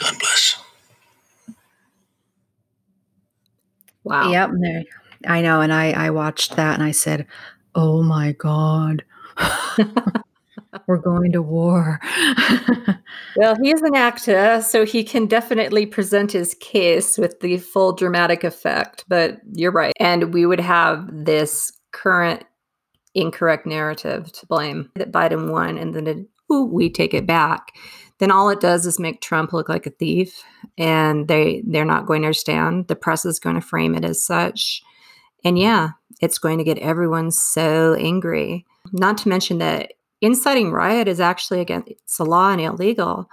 [0.00, 0.56] God bless.
[4.04, 4.30] Wow.
[4.32, 4.50] Yep.
[4.60, 4.84] There.
[5.26, 5.60] I know.
[5.60, 7.26] And I, I watched that and I said,
[7.74, 9.04] oh my God.
[10.86, 12.00] We're going to war.
[13.36, 17.92] well, he is an actor, so he can definitely present his case with the full
[17.92, 19.04] dramatic effect.
[19.06, 19.92] But you're right.
[20.00, 22.44] And we would have this current
[23.14, 27.72] incorrect narrative to blame that Biden won and then, ooh, we take it back
[28.22, 30.44] then all it does is make Trump look like a thief
[30.78, 32.86] and they they're not going to understand.
[32.86, 34.80] The press is going to frame it as such.
[35.44, 35.90] And yeah,
[36.20, 38.64] it's going to get everyone so angry.
[38.92, 43.28] Not to mention that inciting riot is actually against the law and illegal.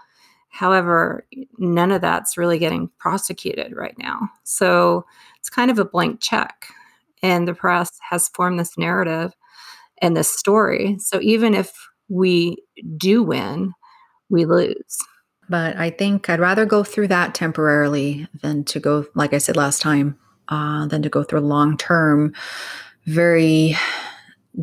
[0.50, 1.26] However,
[1.60, 4.30] none of that's really getting prosecuted right now.
[4.44, 5.06] So
[5.40, 6.66] it's kind of a blank check.
[7.22, 9.34] And the press has formed this narrative
[10.02, 10.98] and this story.
[11.00, 11.72] So even if
[12.08, 12.58] we
[12.98, 13.74] do win,
[14.30, 14.98] we lose.
[15.50, 19.58] But I think I'd rather go through that temporarily than to go, like I said
[19.58, 20.18] last time,
[20.50, 22.34] uh, than to go through long term,
[23.06, 23.76] very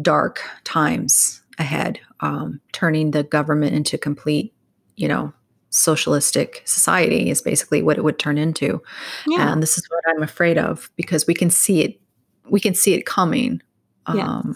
[0.03, 4.53] dark times ahead, um, turning the government into complete,
[4.97, 5.33] you know,
[5.71, 8.83] socialistic society is basically what it would turn into.
[9.27, 9.53] Yeah.
[9.53, 12.01] And this is what I'm afraid of because we can see it,
[12.49, 13.63] we can see it coming.
[14.07, 14.55] Um,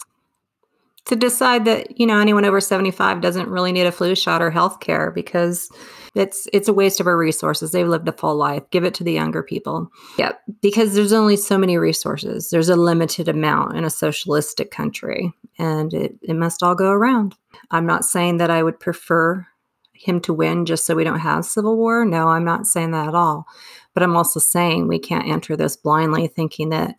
[1.06, 4.50] to decide that you know anyone over 75 doesn't really need a flu shot or
[4.50, 5.70] health care because
[6.14, 7.70] it's it's a waste of our resources.
[7.70, 8.62] They've lived a full life.
[8.70, 9.90] Give it to the younger people.
[10.18, 12.50] Yeah because there's only so many resources.
[12.50, 17.36] There's a limited amount in a socialistic country and it, it must all go around.
[17.70, 19.46] I'm not saying that i would prefer
[19.92, 22.04] him to win just so we don't have civil war.
[22.04, 23.46] No i'm not saying that at all.
[23.94, 26.96] But i'm also saying we can't enter this blindly thinking that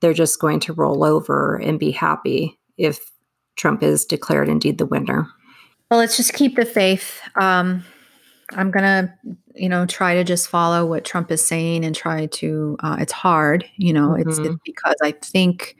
[0.00, 3.10] they're just going to roll over and be happy if
[3.56, 5.28] Trump is declared indeed the winner.
[5.90, 7.20] Well, let's just keep the faith.
[7.36, 7.84] Um,
[8.52, 9.16] I'm gonna,
[9.54, 12.76] you know, try to just follow what Trump is saying and try to.
[12.80, 14.10] Uh, it's hard, you know.
[14.10, 14.28] Mm-hmm.
[14.28, 15.76] It's, it's because I think,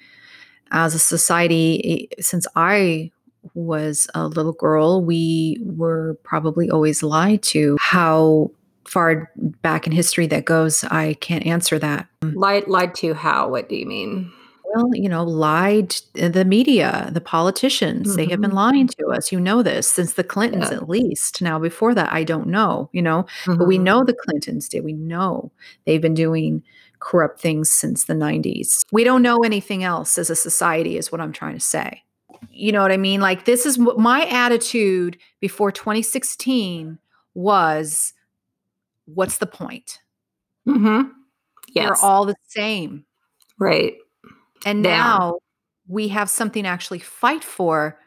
[0.70, 3.11] as a society, since I
[3.55, 7.77] was a little girl, we were probably always lied to.
[7.81, 8.51] How
[8.89, 9.31] far
[9.62, 12.07] back in history that goes, I can't answer that.
[12.22, 13.49] Lied, lied to how?
[13.49, 14.33] What do you mean?
[14.75, 18.16] Well, you know, lied the media, the politicians, mm-hmm.
[18.16, 18.57] they have been mm-hmm.
[18.57, 19.31] lying to us.
[19.31, 20.77] You know this since the Clintons yeah.
[20.77, 21.41] at least.
[21.41, 23.57] Now before that I don't know, you know, mm-hmm.
[23.57, 23.85] but we mm-hmm.
[23.85, 24.85] know the Clintons did.
[24.85, 25.53] We know
[25.85, 26.62] they've been doing
[27.01, 28.85] corrupt things since the 90s.
[28.91, 32.03] We don't know anything else as a society is what I'm trying to say.
[32.51, 33.20] You know what I mean?
[33.20, 36.99] Like this is what my attitude before 2016
[37.35, 38.12] was
[39.07, 40.01] what's the point?
[40.66, 41.11] Mhm.
[41.75, 41.87] Yes.
[41.87, 43.05] They're all the same.
[43.59, 43.95] Right.
[44.65, 45.39] And now
[45.89, 47.99] we have something to actually fight for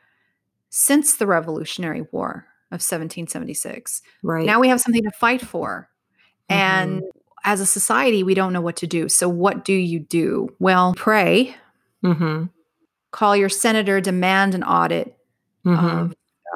[0.69, 4.01] since the Revolutionary War of 1776.
[4.23, 4.45] Right.
[4.45, 5.89] Now we have something to fight for.
[6.49, 6.61] Mm-hmm.
[6.61, 7.03] And
[7.43, 9.09] as a society, we don't know what to do.
[9.09, 10.49] So, what do you do?
[10.59, 11.55] Well, pray,
[12.03, 12.45] mm-hmm.
[13.11, 15.17] call your senator, demand an audit
[15.65, 15.85] mm-hmm.
[15.85, 16.15] of,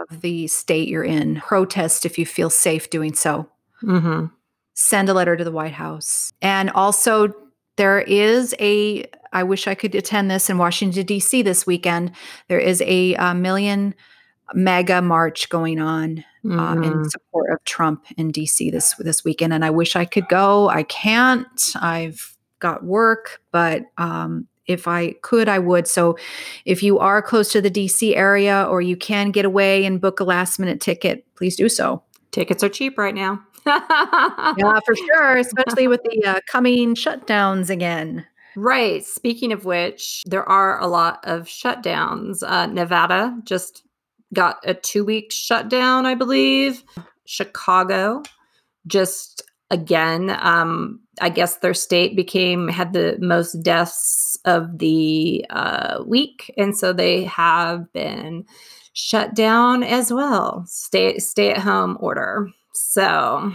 [0.10, 3.50] of, the state you're in, protest if you feel safe doing so.
[3.84, 4.26] Mm-hmm.
[4.74, 6.34] Send a letter to the White House.
[6.42, 7.34] And also,
[7.78, 11.42] there is a I wish I could attend this in Washington, D.C.
[11.42, 12.12] this weekend.
[12.48, 13.96] There is a, a Million
[14.54, 16.60] MAGA March going on mm-hmm.
[16.60, 17.04] uh, in mm-hmm.
[17.06, 18.70] support of Trump in D.C.
[18.72, 20.70] this this weekend, and I wish I could go.
[20.70, 21.74] I can't.
[21.76, 25.88] I've got work, but um, if I could, I would.
[25.88, 26.18] So,
[26.66, 28.16] if you are close to the D.C.
[28.16, 32.04] area or you can get away and book a last minute ticket, please do so.
[32.32, 33.42] Tickets are cheap right now.
[33.66, 38.26] yeah, for sure, especially with the uh, coming shutdowns again.
[38.56, 39.06] Right.
[39.06, 42.44] Speaking of which, there are a lot of shutdowns.
[42.44, 43.84] Uh, Nevada just
[44.34, 46.84] got a two week shutdown, I believe.
[47.26, 48.24] Chicago
[48.88, 56.04] just again, um, I guess their state became had the most deaths of the uh,
[56.06, 58.46] week, and so they have been
[58.94, 60.66] shut down as well.
[60.68, 62.50] Stay stay at home order.
[62.74, 63.52] So,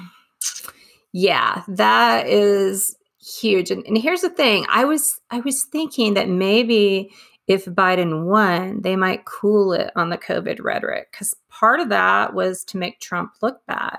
[1.13, 2.96] yeah, that is
[3.27, 3.71] huge.
[3.71, 7.11] And, and here's the thing: I was I was thinking that maybe
[7.47, 12.35] if Biden won, they might cool it on the COVID rhetoric because part of that
[12.35, 13.99] was to make Trump look bad.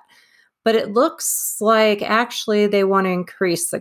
[0.63, 3.79] But it looks like actually they want to increase the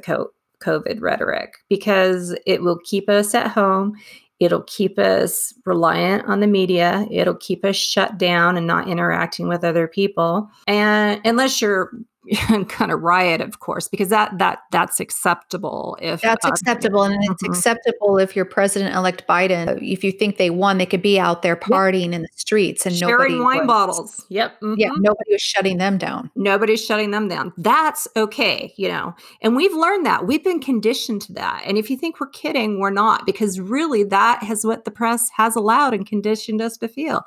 [0.60, 3.96] COVID rhetoric because it will keep us at home.
[4.38, 7.06] It'll keep us reliant on the media.
[7.10, 10.48] It'll keep us shut down and not interacting with other people.
[10.68, 11.90] And unless you're
[12.68, 17.14] kind of riot of course because that that that's acceptable if that's uh, acceptable and
[17.14, 17.32] mm-hmm.
[17.32, 21.42] it's acceptable if you're president-elect biden if you think they won they could be out
[21.42, 22.14] there partying yep.
[22.14, 24.74] in the streets and sharing wine was, bottles yep mm-hmm.
[24.76, 29.54] yeah nobody was shutting them down nobody's shutting them down that's okay you know and
[29.54, 32.90] we've learned that we've been conditioned to that and if you think we're kidding we're
[32.90, 37.24] not because really that has what the press has allowed and conditioned us to feel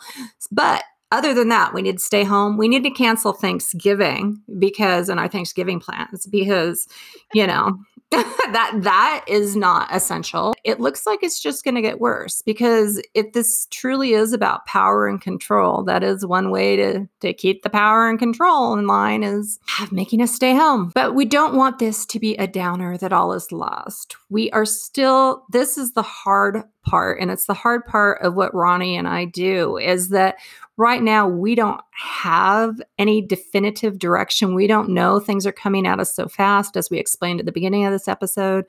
[0.51, 2.57] but other than that, we need to stay home.
[2.57, 6.87] We need to cancel Thanksgiving because in our Thanksgiving plans, because,
[7.33, 7.79] you know,
[8.11, 10.55] that that is not essential.
[10.63, 14.65] It looks like it's just going to get worse because if this truly is about
[14.65, 18.87] power and control, that is one way to to keep the power and control in
[18.87, 19.59] line is
[19.91, 20.91] making us stay home.
[20.95, 24.15] But we don't want this to be a downer that all is lost.
[24.29, 28.53] We are still this is the hard part and it's the hard part of what
[28.53, 30.37] Roni and I do is that
[30.79, 34.55] right now we don't have any definitive direction.
[34.55, 37.51] We don't know things are coming at us so fast, as we explained at the
[37.51, 38.63] beginning of this episode.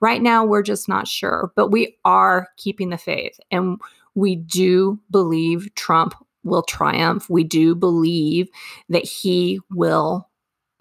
[0.00, 3.38] Right now, we're just not sure, but we are keeping the faith.
[3.50, 3.78] And
[4.14, 7.28] we do believe Trump will triumph.
[7.28, 8.48] We do believe
[8.88, 10.30] that he will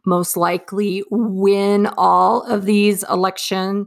[0.05, 3.85] most likely win all of these election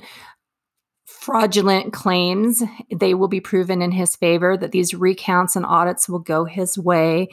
[1.23, 6.19] fraudulent claims, they will be proven in his favor, that these recounts and audits will
[6.19, 7.29] go his way.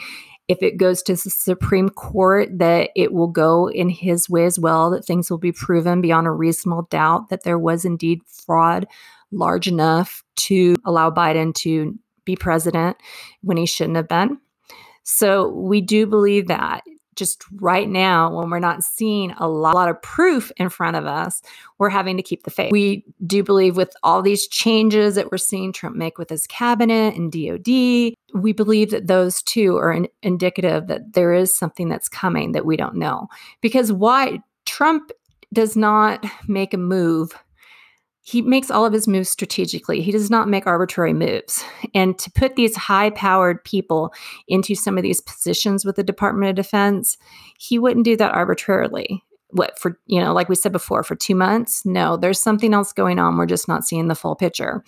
[0.48, 4.60] If it goes to the Supreme Court, that it will go in his way as
[4.60, 8.86] well, that things will be proven beyond a reasonable doubt that there was indeed fraud
[9.32, 12.96] large enough to allow Biden to be president
[13.42, 14.38] when he shouldn't have been.
[15.02, 16.84] So we do believe that
[17.20, 21.42] just right now, when we're not seeing a lot of proof in front of us,
[21.78, 22.72] we're having to keep the faith.
[22.72, 27.16] We do believe with all these changes that we're seeing Trump make with his cabinet
[27.16, 32.10] and DOD, we believe that those two are in- indicative that there is something that's
[32.10, 33.28] coming that we don't know.
[33.62, 35.12] Because why Trump
[35.52, 37.34] does not make a move
[38.30, 40.02] he makes all of his moves strategically.
[40.02, 41.64] He does not make arbitrary moves.
[41.96, 44.14] And to put these high powered people
[44.48, 47.18] into some of these positions with the Department of Defense,
[47.58, 49.24] he wouldn't do that arbitrarily.
[49.50, 51.84] What for, you know, like we said before, for two months?
[51.88, 53.36] No, there's something else going on.
[53.36, 54.84] We're just not seeing the full picture.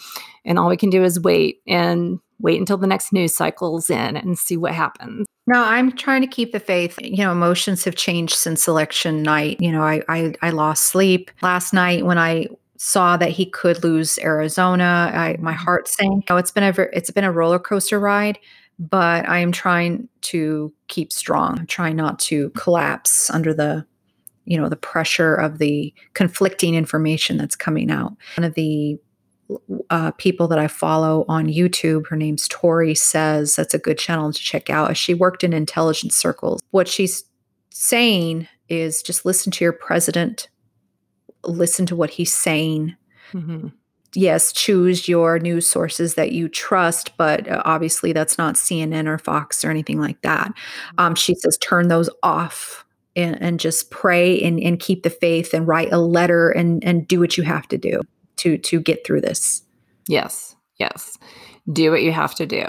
[0.45, 4.17] And all we can do is wait and wait until the next news cycle's in
[4.17, 5.25] and see what happens.
[5.47, 6.95] No, I'm trying to keep the faith.
[7.01, 9.57] You know, emotions have changed since election night.
[9.59, 12.47] You know, I I, I lost sleep last night when I
[12.83, 15.11] saw that he could lose Arizona.
[15.13, 15.63] I, my mm-hmm.
[15.63, 16.25] heart sank.
[16.31, 18.39] Oh, it's been a it's been a roller coaster ride,
[18.79, 21.59] but I am trying to keep strong.
[21.59, 23.85] I'm trying not to collapse under the
[24.45, 28.13] you know the pressure of the conflicting information that's coming out.
[28.35, 28.97] One of the
[29.91, 34.33] uh, people that I follow on YouTube, her name's Tori, says that's a good channel
[34.33, 34.97] to check out.
[34.97, 36.63] She worked in intelligence circles.
[36.71, 37.25] What she's
[37.69, 40.49] saying is just listen to your president
[41.43, 42.95] listen to what he's saying.
[43.33, 43.67] Mm-hmm.
[44.13, 49.17] Yes, choose your news sources that you trust, but uh, obviously that's not CNN or
[49.17, 50.47] Fox or anything like that.
[50.47, 50.99] Mm-hmm.
[50.99, 52.85] Um, she says turn those off
[53.15, 57.07] and, and just pray and, and keep the faith and write a letter and and
[57.07, 58.01] do what you have to do
[58.37, 59.63] to to get through this.
[60.07, 61.17] Yes, yes,
[61.71, 62.65] do what you have to do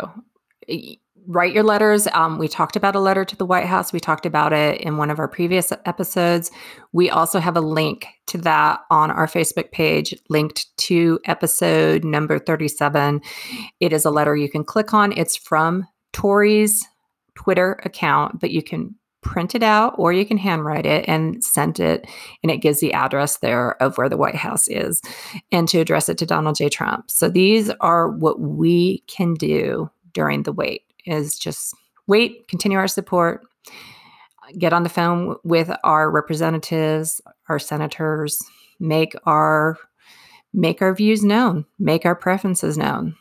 [1.26, 2.08] write your letters.
[2.12, 3.92] Um, we talked about a letter to the White House.
[3.92, 6.50] We talked about it in one of our previous episodes.
[6.92, 12.38] We also have a link to that on our Facebook page, linked to episode number
[12.38, 13.20] 37.
[13.80, 15.12] It is a letter you can click on.
[15.12, 16.86] It's from Tori's
[17.34, 21.78] Twitter account, but you can print it out or you can handwrite it and send
[21.78, 22.06] it
[22.42, 25.00] and it gives the address there of where the white house is
[25.52, 29.88] and to address it to donald j trump so these are what we can do
[30.12, 31.74] during the wait is just
[32.06, 33.42] wait, continue our support,
[34.58, 38.38] get on the phone with our representatives, our senators,
[38.80, 39.78] make our
[40.54, 43.16] make our views known, make our preferences known.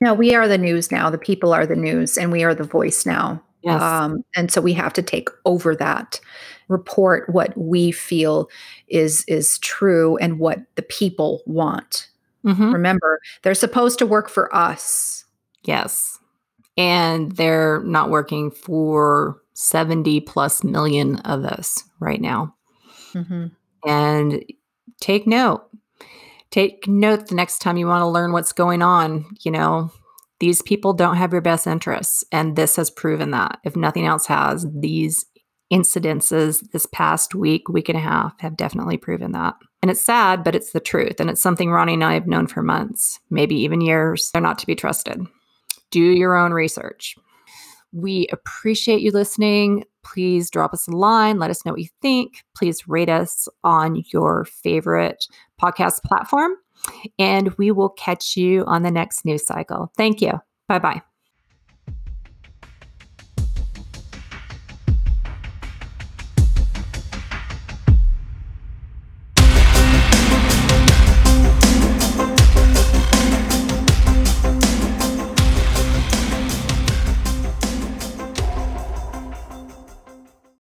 [0.00, 1.10] No, we are the news now.
[1.10, 3.42] The people are the news, and we are the voice now.
[3.62, 3.80] Yes.
[3.82, 6.20] Um, and so we have to take over that,
[6.68, 8.48] report what we feel
[8.88, 12.08] is is true and what the people want.
[12.44, 12.72] Mm-hmm.
[12.72, 15.24] Remember, they're supposed to work for us.
[15.64, 16.18] Yes
[16.78, 22.54] and they're not working for 70 plus million of us right now.
[23.12, 23.46] Mm-hmm.
[23.86, 24.44] And
[25.00, 25.68] take note.
[26.50, 29.26] Take note the next time you want to learn what's going on.
[29.40, 29.92] You know,
[30.38, 32.24] these people don't have your best interests.
[32.30, 33.58] And this has proven that.
[33.64, 35.26] If nothing else has, these
[35.72, 39.56] incidences this past week, week and a half have definitely proven that.
[39.82, 41.18] And it's sad, but it's the truth.
[41.18, 44.30] And it's something Roni and I have known for months, maybe even years.
[44.30, 45.26] They're not to be trusted
[45.90, 47.16] do your own research.
[47.92, 49.84] We appreciate you listening.
[50.04, 51.38] Please drop us a line.
[51.38, 52.44] Let us know what you think.
[52.56, 55.26] Please rate us on your favorite
[55.60, 56.52] podcast platform.
[57.18, 59.90] And we will catch you on the next news cycle.
[59.96, 60.32] Thank you.
[60.68, 61.02] Bye bye.